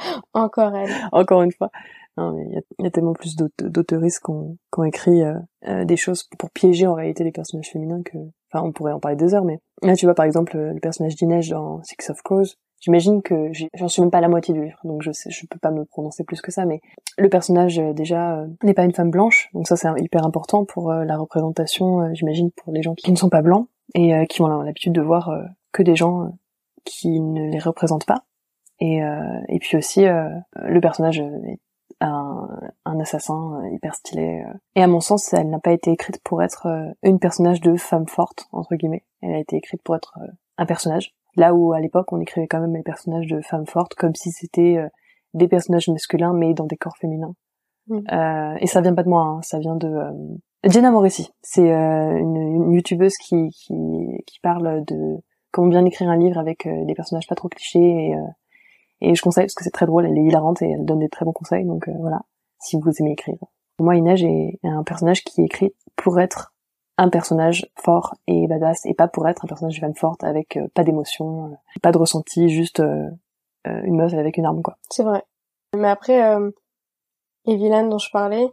[0.34, 0.90] Encore elle.
[1.12, 1.70] Encore une fois.
[2.18, 5.34] Il y a, tellement plus d'aute- d'auteuristes qui ont, écrit euh,
[5.68, 8.18] euh, des choses pour piéger en réalité les personnages féminins que...
[8.52, 10.80] Enfin, on pourrait en parler des heures, mais là, tu vois, par exemple, euh, le
[10.80, 14.52] personnage d'Inej dans Six of Crows, j'imagine que j'en suis même pas à la moitié
[14.52, 16.80] du livre, donc je sais, je peux pas me prononcer plus que ça, mais
[17.16, 21.16] le personnage, déjà, n'est pas une femme blanche, donc ça, c'est hyper important pour la
[21.16, 25.00] représentation, j'imagine, pour les gens qui ne sont pas blancs, et qui ont l'habitude de
[25.00, 25.32] voir
[25.70, 26.32] que des gens
[26.84, 28.24] qui ne les représentent pas.
[28.80, 31.60] Et, euh, et puis aussi, euh, le personnage est
[32.00, 32.48] un,
[32.84, 34.44] un assassin euh, hyper stylé.
[34.74, 36.66] Et à mon sens, elle n'a pas été écrite pour être
[37.02, 39.04] une personnage de femme forte, entre guillemets.
[39.22, 40.18] Elle a été écrite pour être
[40.56, 41.14] un personnage.
[41.36, 44.32] Là où, à l'époque, on écrivait quand même les personnages de femmes fortes comme si
[44.32, 44.78] c'était
[45.34, 47.34] des personnages masculins, mais dans des corps féminins.
[47.88, 48.00] Mm.
[48.12, 49.88] Euh, et ça vient pas de moi, hein, ça vient de...
[49.88, 50.12] euh,
[50.64, 53.74] Jenna Morrissey, c'est euh, une, une youtubeuse qui, qui,
[54.26, 55.16] qui parle de
[55.52, 58.20] comment bien écrire un livre avec des personnages pas trop clichés et, euh,
[59.00, 61.08] et je conseille parce que c'est très drôle, elle est hilarante et elle donne des
[61.08, 62.22] très bons conseils, donc euh, voilà,
[62.60, 63.38] si vous aimez écrire.
[63.76, 66.52] Pour moi, Inaj est un personnage qui est écrit pour être
[66.98, 70.58] un personnage fort et badass et pas pour être un personnage de femme forte avec
[70.58, 73.08] euh, pas d'émotion, euh, pas de ressenti, juste euh,
[73.64, 74.76] une meuf avec une arme quoi.
[74.90, 75.22] C'est vrai.
[75.74, 76.50] Mais après, euh,
[77.46, 78.48] Evilan dont je parlais,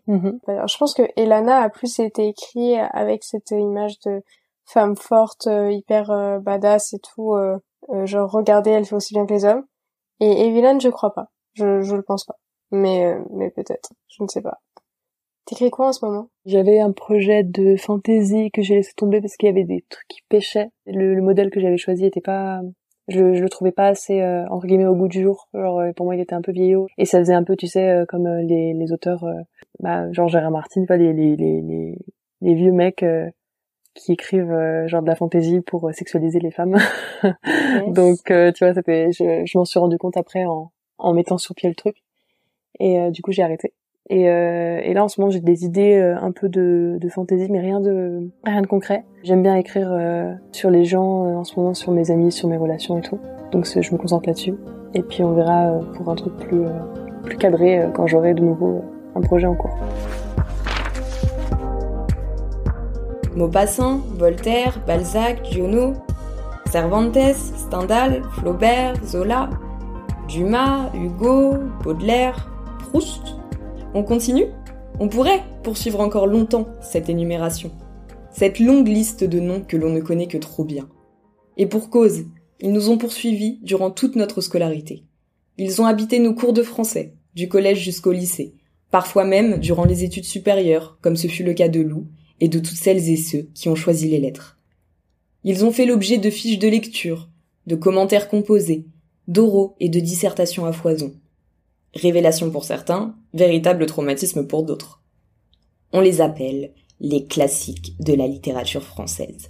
[0.47, 4.23] alors, je pense que Elana a plus été écrit avec cette image de
[4.63, 7.35] femme forte, hyper badass et tout,
[8.05, 9.65] genre regardez, elle fait aussi bien que les hommes.
[10.19, 11.27] Et Evilan, je crois pas.
[11.53, 12.35] Je, je le pense pas.
[12.71, 13.93] Mais, euh, mais peut-être.
[14.09, 14.59] Je ne sais pas.
[15.45, 16.29] T'écris quoi en ce moment?
[16.45, 20.07] J'avais un projet de fantasy que j'ai laissé tomber parce qu'il y avait des trucs
[20.09, 20.69] qui pêchaient.
[20.85, 22.59] Le, le modèle que j'avais choisi était pas,
[23.07, 25.47] je, je le trouvais pas assez euh, entre guillemets au goût du jour.
[25.53, 27.67] Genre euh, pour moi il était un peu vieillot et ça faisait un peu tu
[27.67, 29.39] sais euh, comme les, les auteurs, euh,
[29.79, 31.97] bah, genre Gérard Martin, pas les les, les les
[32.41, 33.29] les vieux mecs euh,
[33.97, 36.77] qui écrivent euh, genre de la fantasy pour euh, sexualiser les femmes.
[37.87, 41.37] Donc euh, tu vois c'était, je, je m'en suis rendu compte après en en mettant
[41.37, 41.97] sur pied le truc
[42.79, 43.73] et euh, du coup j'ai arrêté.
[44.09, 47.09] Et, euh, et là en ce moment j'ai des idées euh, un peu de, de
[47.09, 49.03] fantasy mais rien de rien de concret.
[49.23, 52.47] J'aime bien écrire euh, sur les gens euh, en ce moment, sur mes amis, sur
[52.47, 53.19] mes relations et tout.
[53.51, 54.55] Donc je me concentre là-dessus.
[54.93, 56.69] Et puis on verra euh, pour un truc plus euh,
[57.23, 58.81] plus cadré euh, quand j'aurai de nouveau
[59.15, 59.77] un projet en cours.
[63.37, 65.93] Maupassant, Voltaire, Balzac, Giono.
[66.71, 69.51] Cervantes, Stendhal, Flaubert, Zola,
[70.27, 73.35] Dumas, Hugo, Baudelaire, Proust.
[73.93, 74.47] On continue?
[74.99, 77.69] On pourrait poursuivre encore longtemps cette énumération.
[78.31, 80.89] Cette longue liste de noms que l'on ne connaît que trop bien.
[81.57, 82.23] Et pour cause,
[82.59, 85.03] ils nous ont poursuivis durant toute notre scolarité.
[85.59, 88.55] Ils ont habité nos cours de français, du collège jusqu'au lycée,
[88.89, 92.07] parfois même durant les études supérieures, comme ce fut le cas de Lou
[92.39, 94.57] et de toutes celles et ceux qui ont choisi les lettres.
[95.43, 97.29] Ils ont fait l'objet de fiches de lecture,
[97.67, 98.85] de commentaires composés,
[99.27, 101.13] d'oraux et de dissertations à foison.
[101.93, 105.01] Révélation pour certains, véritable traumatisme pour d'autres.
[105.93, 109.49] On les appelle les classiques de la littérature française.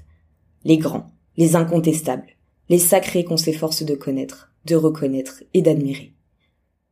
[0.64, 2.36] Les grands, les incontestables,
[2.70, 6.14] les sacrés qu'on s'efforce de connaître, de reconnaître et d'admirer.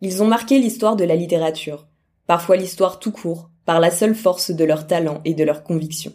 [0.01, 1.87] Ils ont marqué l'histoire de la littérature,
[2.27, 6.13] parfois l'histoire tout court, par la seule force de leur talent et de leur conviction.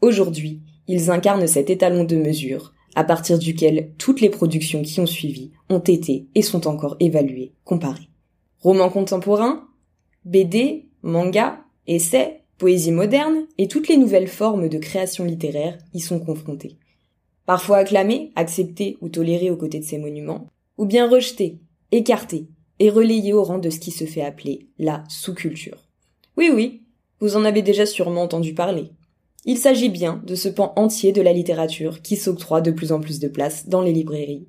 [0.00, 5.06] Aujourd'hui, ils incarnent cet étalon de mesure, à partir duquel toutes les productions qui ont
[5.06, 8.08] suivi ont été et sont encore évaluées, comparées.
[8.60, 9.68] Romans contemporains,
[10.24, 16.20] BD, manga, essais, poésie moderne et toutes les nouvelles formes de création littéraire y sont
[16.20, 16.78] confrontées.
[17.44, 21.60] Parfois acclamés, acceptés ou tolérés aux côtés de ces monuments, ou bien rejetés,
[21.92, 25.85] écartés et relayés au rang de ce qui se fait appeler la sous-culture.
[26.36, 26.82] Oui, oui,
[27.20, 28.90] vous en avez déjà sûrement entendu parler.
[29.46, 33.00] Il s'agit bien de ce pan entier de la littérature qui s'octroie de plus en
[33.00, 34.48] plus de place dans les librairies,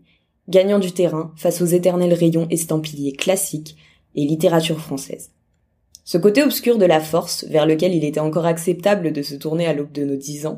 [0.49, 3.77] gagnant du terrain face aux éternels rayons estampillés classiques
[4.15, 5.31] et littérature française.
[6.03, 9.67] Ce côté obscur de la force vers lequel il était encore acceptable de se tourner
[9.67, 10.57] à l'aube de nos dix ans,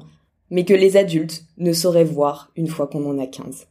[0.49, 3.67] mais que les adultes ne sauraient voir une fois qu'on en a quinze.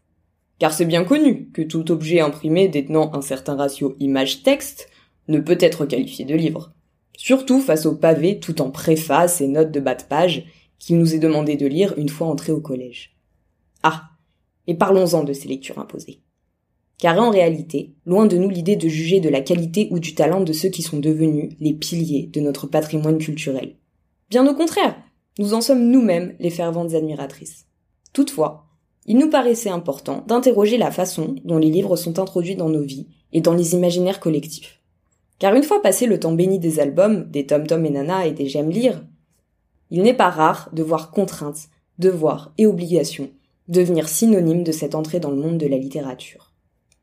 [0.58, 4.88] Car c'est bien connu que tout objet imprimé détenant un certain ratio image-texte
[5.28, 6.72] ne peut être qualifié de livre.
[7.18, 10.44] Surtout face au pavé tout en préface et notes de bas de page
[10.78, 13.16] qu'il nous est demandé de lire une fois entré au collège.
[13.82, 14.10] Ah,
[14.68, 16.20] et parlons-en de ces lectures imposées.
[16.96, 20.42] Car en réalité, loin de nous l'idée de juger de la qualité ou du talent
[20.42, 23.74] de ceux qui sont devenus les piliers de notre patrimoine culturel.
[24.30, 24.96] Bien au contraire,
[25.40, 27.66] nous en sommes nous-mêmes les ferventes admiratrices.
[28.12, 28.66] Toutefois,
[29.06, 33.08] il nous paraissait important d'interroger la façon dont les livres sont introduits dans nos vies
[33.32, 34.77] et dans les imaginaires collectifs.
[35.38, 38.32] Car une fois passé le temps béni des albums, des Tom Tom et Nana et
[38.32, 39.04] des J'aime lire,
[39.90, 41.68] il n'est pas rare de voir contraintes,
[41.98, 43.30] devoirs et obligations
[43.68, 46.52] devenir synonymes de cette entrée dans le monde de la littérature.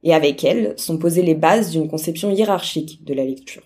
[0.04, 3.64] Et avec elles sont posées les bases d'une conception hiérarchique de la lecture.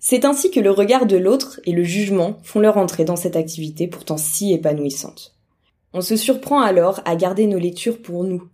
[0.00, 3.36] C'est ainsi que le regard de l'autre et le jugement font leur entrée dans cette
[3.36, 5.34] activité pourtant si épanouissante.
[5.92, 8.48] On se surprend alors à garder nos lectures pour nous,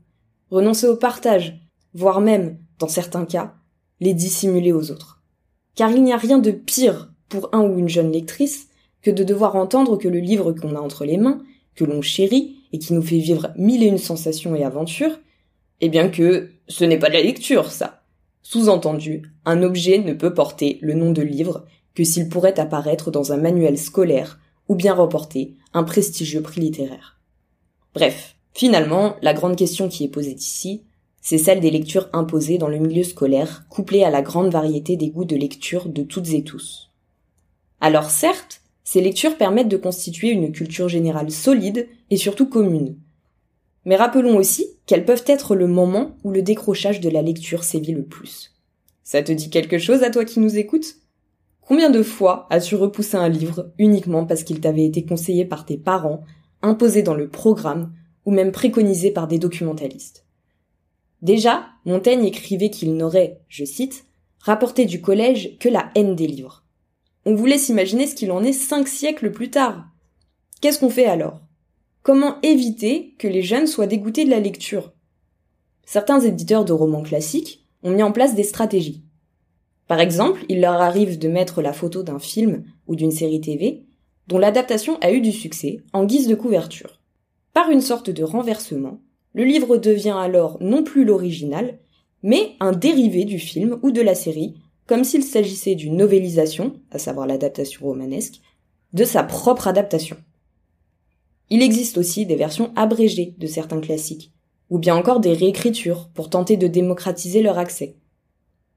[0.50, 1.60] renoncer au partage,
[1.92, 3.54] voire même, dans certains cas,
[4.02, 5.22] les dissimuler aux autres.
[5.74, 8.68] Car il n'y a rien de pire pour un ou une jeune lectrice
[9.00, 11.42] que de devoir entendre que le livre qu'on a entre les mains,
[11.74, 15.18] que l'on chérit et qui nous fait vivre mille et une sensations et aventures,
[15.80, 18.02] eh bien que ce n'est pas de la lecture, ça.
[18.42, 23.32] Sous-entendu, un objet ne peut porter le nom de livre que s'il pourrait apparaître dans
[23.32, 24.38] un manuel scolaire
[24.68, 27.20] ou bien remporter un prestigieux prix littéraire.
[27.94, 30.82] Bref, finalement, la grande question qui est posée ici,
[31.22, 35.08] c'est celle des lectures imposées dans le milieu scolaire, couplée à la grande variété des
[35.08, 36.90] goûts de lecture de toutes et tous.
[37.80, 42.96] Alors certes, ces lectures permettent de constituer une culture générale solide et surtout commune.
[43.84, 47.92] Mais rappelons aussi qu'elles peuvent être le moment où le décrochage de la lecture sévit
[47.92, 48.52] le plus.
[49.04, 50.96] Ça te dit quelque chose à toi qui nous écoutes
[51.60, 55.76] Combien de fois as-tu repoussé un livre uniquement parce qu'il t'avait été conseillé par tes
[55.76, 56.24] parents,
[56.62, 57.92] imposé dans le programme
[58.24, 60.21] ou même préconisé par des documentalistes?
[61.22, 64.04] Déjà, Montaigne écrivait qu'il n'aurait, je cite,
[64.40, 66.64] rapporté du collège que la haine des livres.
[67.24, 69.86] On voulait s'imaginer ce qu'il en est cinq siècles plus tard.
[70.60, 71.40] Qu'est-ce qu'on fait alors?
[72.02, 74.92] Comment éviter que les jeunes soient dégoûtés de la lecture?
[75.86, 79.04] Certains éditeurs de romans classiques ont mis en place des stratégies.
[79.86, 83.84] Par exemple, il leur arrive de mettre la photo d'un film ou d'une série TV
[84.26, 87.00] dont l'adaptation a eu du succès en guise de couverture.
[87.52, 89.00] Par une sorte de renversement,
[89.34, 91.78] le livre devient alors non plus l'original,
[92.22, 94.54] mais un dérivé du film ou de la série,
[94.86, 98.40] comme s'il s'agissait d'une novélisation, à savoir l'adaptation romanesque,
[98.92, 100.16] de sa propre adaptation.
[101.50, 104.32] Il existe aussi des versions abrégées de certains classiques,
[104.70, 107.96] ou bien encore des réécritures pour tenter de démocratiser leur accès.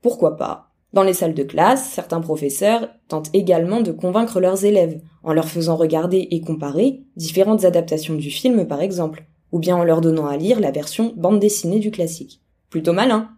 [0.02, 0.72] Pourquoi pas?
[0.94, 5.50] Dans les salles de classe, certains professeurs tentent également de convaincre leurs élèves en leur
[5.50, 9.26] faisant regarder et comparer différentes adaptations du film par exemple,
[9.56, 12.42] ou bien en leur donnant à lire la version bande dessinée du classique.
[12.70, 13.30] Plutôt malin.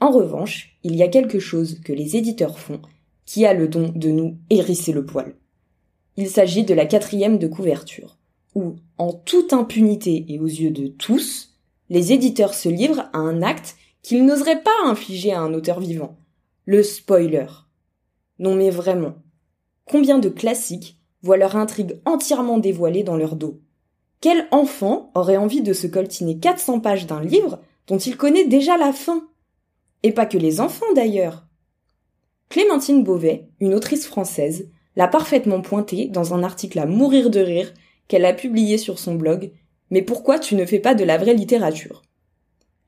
[0.00, 2.82] En revanche, il y a quelque chose que les éditeurs font
[3.24, 5.36] qui a le don de nous hérisser le poil.
[6.16, 8.18] Il s'agit de la quatrième de couverture,
[8.56, 11.54] où, en toute impunité et aux yeux de tous,
[11.88, 16.16] les éditeurs se livrent à un acte qu'ils n'oseraient pas infliger à un auteur vivant.
[16.64, 17.46] Le spoiler.
[18.40, 19.14] Non mais vraiment.
[19.84, 23.60] Combien de classiques voient leur intrigue entièrement dévoilée dans leur dos?
[24.24, 28.78] Quel enfant aurait envie de se coltiner 400 pages d'un livre dont il connaît déjà
[28.78, 29.28] la fin?
[30.02, 31.44] Et pas que les enfants d'ailleurs.
[32.48, 37.74] Clémentine Beauvais, une autrice française, l'a parfaitement pointé dans un article à mourir de rire
[38.08, 39.52] qu'elle a publié sur son blog
[39.90, 42.00] Mais pourquoi tu ne fais pas de la vraie littérature?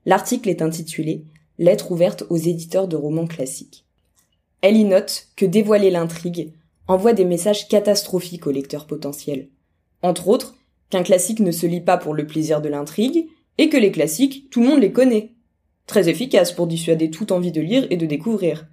[0.06, 1.26] L'article est intitulé
[1.58, 3.84] Lettre ouverte aux éditeurs de romans classiques.
[4.62, 6.54] Elle y note que dévoiler l'intrigue
[6.88, 9.50] envoie des messages catastrophiques aux lecteurs potentiels.
[10.00, 10.55] Entre autres,
[10.90, 13.26] qu'un classique ne se lit pas pour le plaisir de l'intrigue,
[13.58, 15.32] et que les classiques, tout le monde les connaît.
[15.86, 18.66] Très efficace pour dissuader toute envie de lire et de découvrir.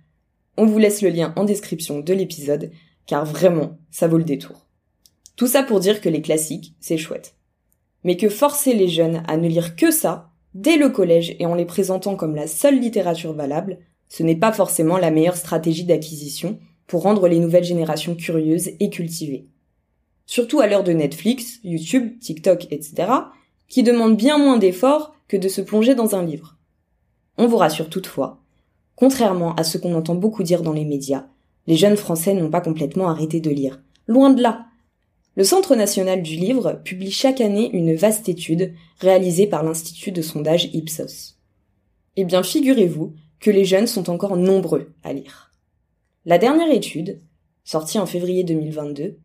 [0.57, 2.71] On vous laisse le lien en description de l'épisode,
[3.05, 4.67] car vraiment, ça vaut le détour.
[5.35, 7.35] Tout ça pour dire que les classiques, c'est chouette.
[8.03, 11.55] Mais que forcer les jeunes à ne lire que ça, dès le collège et en
[11.55, 16.59] les présentant comme la seule littérature valable, ce n'est pas forcément la meilleure stratégie d'acquisition
[16.85, 19.47] pour rendre les nouvelles générations curieuses et cultivées.
[20.25, 23.11] Surtout à l'heure de Netflix, YouTube, TikTok, etc.,
[23.67, 26.57] qui demandent bien moins d'efforts que de se plonger dans un livre.
[27.37, 28.41] On vous rassure toutefois,
[28.95, 31.25] contrairement à ce qu'on entend beaucoup dire dans les médias,
[31.67, 33.81] les jeunes Français n'ont pas complètement arrêté de lire.
[34.07, 34.65] Loin de là.
[35.35, 40.21] Le Centre national du livre publie chaque année une vaste étude réalisée par l'Institut de
[40.21, 41.37] sondage Ipsos.
[42.15, 45.51] Eh bien, figurez-vous que les jeunes sont encore nombreux à lire.
[46.25, 47.19] La dernière étude,
[47.63, 49.17] sortie en février 2022,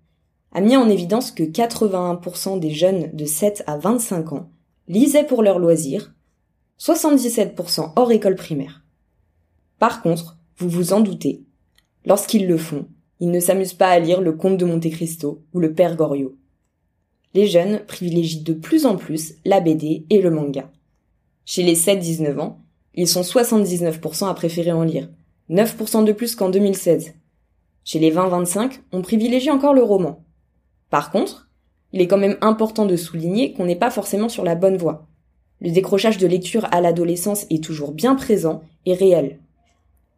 [0.52, 4.50] a mis en évidence que 81% des jeunes de 7 à 25 ans
[4.88, 6.14] lisaient pour leur loisir,
[6.80, 8.84] 77% hors école primaire.
[9.78, 11.44] Par contre, vous vous en doutez,
[12.04, 12.86] lorsqu'ils le font,
[13.20, 16.36] ils ne s'amusent pas à lire le Comte de Monte Cristo ou le Père Goriot.
[17.34, 20.70] Les jeunes privilégient de plus en plus la BD et le manga.
[21.44, 22.60] Chez les 7-19 ans,
[22.94, 25.08] ils sont 79% à préférer en lire,
[25.50, 27.14] 9% de plus qu'en 2016.
[27.84, 30.24] Chez les 20-25, on privilégie encore le roman.
[30.90, 31.48] Par contre,
[31.92, 35.06] il est quand même important de souligner qu'on n'est pas forcément sur la bonne voie.
[35.60, 39.38] Le décrochage de lecture à l'adolescence est toujours bien présent et réel.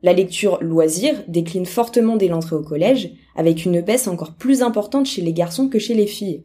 [0.03, 5.07] La lecture loisir décline fortement dès l'entrée au collège, avec une baisse encore plus importante
[5.07, 6.45] chez les garçons que chez les filles.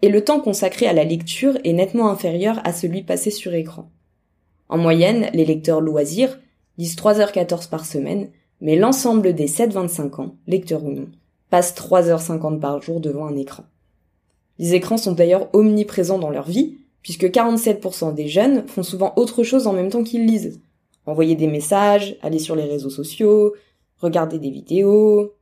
[0.00, 3.90] Et le temps consacré à la lecture est nettement inférieur à celui passé sur écran.
[4.68, 6.40] En moyenne, les lecteurs loisirs
[6.78, 8.30] lisent 3h14 par semaine,
[8.60, 11.08] mais l'ensemble des 7-25 ans, lecteurs ou non,
[11.52, 13.64] passent 3h50 par jour devant un écran.
[14.58, 19.42] Les écrans sont d'ailleurs omniprésents dans leur vie, puisque 47% des jeunes font souvent autre
[19.42, 20.62] chose en même temps qu'ils lisent.
[21.04, 23.52] Envoyer des messages, aller sur les réseaux sociaux,
[23.98, 25.34] regarder des vidéos.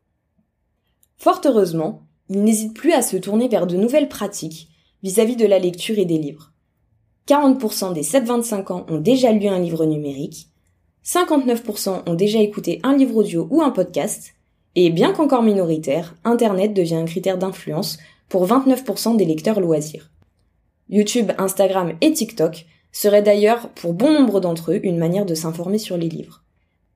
[1.17, 4.69] Fort heureusement, ils n'hésitent plus à se tourner vers de nouvelles pratiques
[5.05, 6.51] vis-à-vis de la lecture et des livres.
[7.29, 10.49] 40% des 7-25 ans ont déjà lu un livre numérique,
[11.05, 14.35] 59% ont déjà écouté un livre audio ou un podcast,
[14.77, 17.99] et bien qu'encore minoritaire, Internet devient un critère d'influence
[18.29, 20.11] pour 29% des lecteurs loisirs.
[20.89, 25.79] YouTube, Instagram et TikTok seraient d'ailleurs, pour bon nombre d'entre eux, une manière de s'informer
[25.79, 26.43] sur les livres.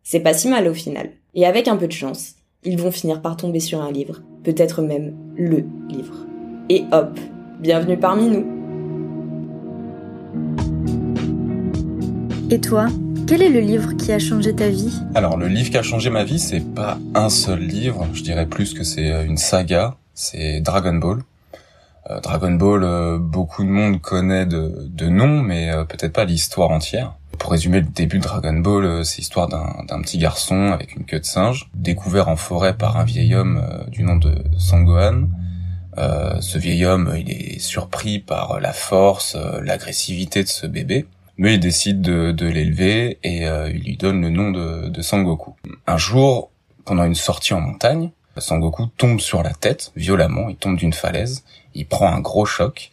[0.03, 1.11] C'est pas si mal au final.
[1.35, 4.83] Et avec un peu de chance, ils vont finir par tomber sur un livre, peut-être
[4.83, 6.27] même LE livre.
[6.68, 7.18] Et hop,
[7.61, 8.47] bienvenue parmi nous.
[12.51, 12.87] Et toi,
[13.27, 16.11] quel est le livre qui a changé ta vie Alors le livre qui a changé
[16.11, 19.97] ma vie, c'est pas un seul livre, je dirais plus que c'est euh, une saga,
[20.14, 21.22] c'est Dragon Ball.
[22.11, 26.70] Euh, Dragon Ball, euh, beaucoup de monde connaît de, de nom, mais peut-être pas l'histoire
[26.70, 27.14] entière.
[27.39, 31.18] Pour résumer le début de Dragon Ball, c'est l'histoire d'un petit garçon avec une queue
[31.18, 35.27] de singe, découvert en forêt par un vieil homme du nom de Sangohan.
[35.97, 41.07] ce vieil homme, il est surpris par la force, l'agressivité de ce bébé
[41.37, 45.55] mais il décide de, l'élever et euh, il lui donne le nom de, Sangoku.
[45.87, 46.51] Un jour,
[46.85, 51.45] pendant une sortie en montagne, Sangoku tombe sur la tête violemment, il tombe d'une falaise,
[51.74, 52.91] il prend un gros choc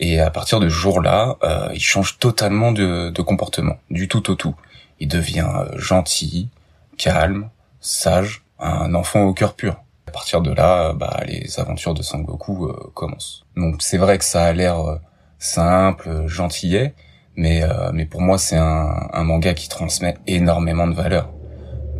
[0.00, 4.34] et à partir de ce jour-là, euh, il change totalement de, comportement, du tout au
[4.34, 4.54] tout.
[4.98, 6.48] Il devient euh, gentil,
[6.96, 9.76] calme, sage, un enfant au cœur pur.
[10.08, 13.44] À partir de là, bah, les aventures de Sangoku euh, commencent.
[13.56, 14.98] Donc c'est vrai que ça a l'air
[15.38, 16.94] simple, gentillet,
[17.36, 21.32] mais euh, mais pour moi c'est un, un, manga qui transmet énormément de valeur.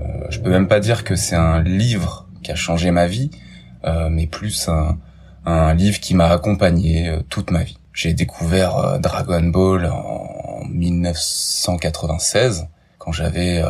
[0.01, 3.31] Euh, je peux même pas dire que c'est un livre qui a changé ma vie,
[3.85, 4.99] euh, mais plus un,
[5.45, 7.77] un livre qui m'a accompagné euh, toute ma vie.
[7.93, 12.69] J'ai découvert euh, Dragon Ball en 1996
[12.99, 13.63] quand j'avais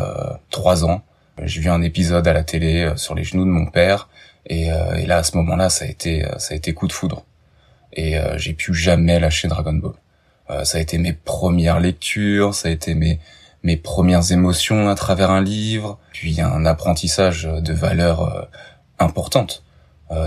[0.51, 1.03] trois ans.
[1.45, 4.09] J'ai vu un épisode à la télé sur les genoux de mon père
[4.47, 7.25] et, et là à ce moment-là ça a été ça a été coup de foudre.
[7.93, 9.93] et j'ai pu jamais lâcher Dragon Ball.
[10.65, 13.19] Ça a été mes premières lectures, ça a été mes
[13.63, 18.49] mes premières émotions à travers un livre, puis un apprentissage de valeurs
[18.99, 19.65] importantes,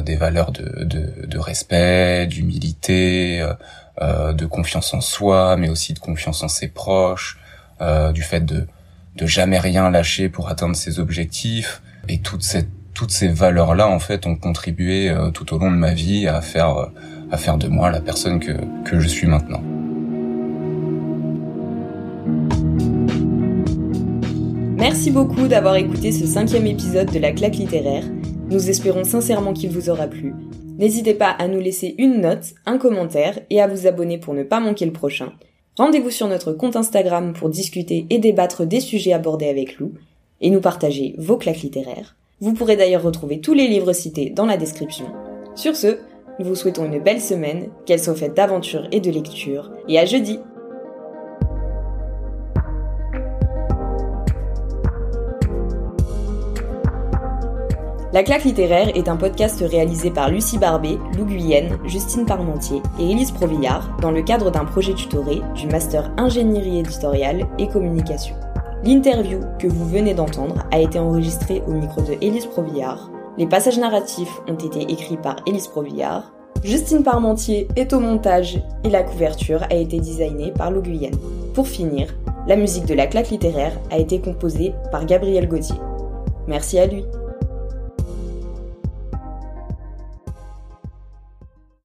[0.06, 3.44] des valeurs de, de, de respect, d'humilité,
[4.00, 7.40] de confiance en soi, mais aussi de confiance en ses proches,
[8.14, 8.68] du fait de
[9.16, 11.82] de jamais rien lâcher pour atteindre ses objectifs.
[12.10, 15.78] Et toute cette, toutes ces valeurs-là, en fait, ont contribué euh, tout au long de
[15.78, 16.88] ma vie à faire, euh,
[17.32, 18.54] à faire de moi la personne que,
[18.84, 19.62] que je suis maintenant.
[24.84, 28.04] Merci beaucoup d'avoir écouté ce cinquième épisode de la claque littéraire.
[28.50, 30.36] Nous espérons sincèrement qu'il vous aura plu.
[30.78, 34.44] N'hésitez pas à nous laisser une note, un commentaire et à vous abonner pour ne
[34.44, 35.32] pas manquer le prochain.
[35.78, 39.94] Rendez-vous sur notre compte Instagram pour discuter et débattre des sujets abordés avec Lou
[40.42, 42.18] et nous partager vos claques littéraires.
[42.42, 45.06] Vous pourrez d'ailleurs retrouver tous les livres cités dans la description.
[45.56, 46.00] Sur ce,
[46.40, 50.04] nous vous souhaitons une belle semaine, qu'elle soit faite d'aventures et de lecture, et à
[50.04, 50.40] jeudi
[58.14, 63.10] La claque littéraire est un podcast réalisé par Lucie Barbet, Lou Guyenne, Justine Parmentier et
[63.10, 68.36] Élise Provillard dans le cadre d'un projet tutoré du Master Ingénierie éditoriale et Communication.
[68.84, 73.10] L'interview que vous venez d'entendre a été enregistrée au micro de Élise Provillard.
[73.40, 76.32] Les passages narratifs ont été écrits par Élise Provillard.
[76.64, 81.18] Justine Parmentier est au montage et la couverture a été designée par Lou Guyenne.
[81.56, 82.14] Pour finir,
[82.48, 85.78] la musique de la claque littéraire a été composée par Gabriel Gauthier.
[86.48, 87.04] Merci à lui.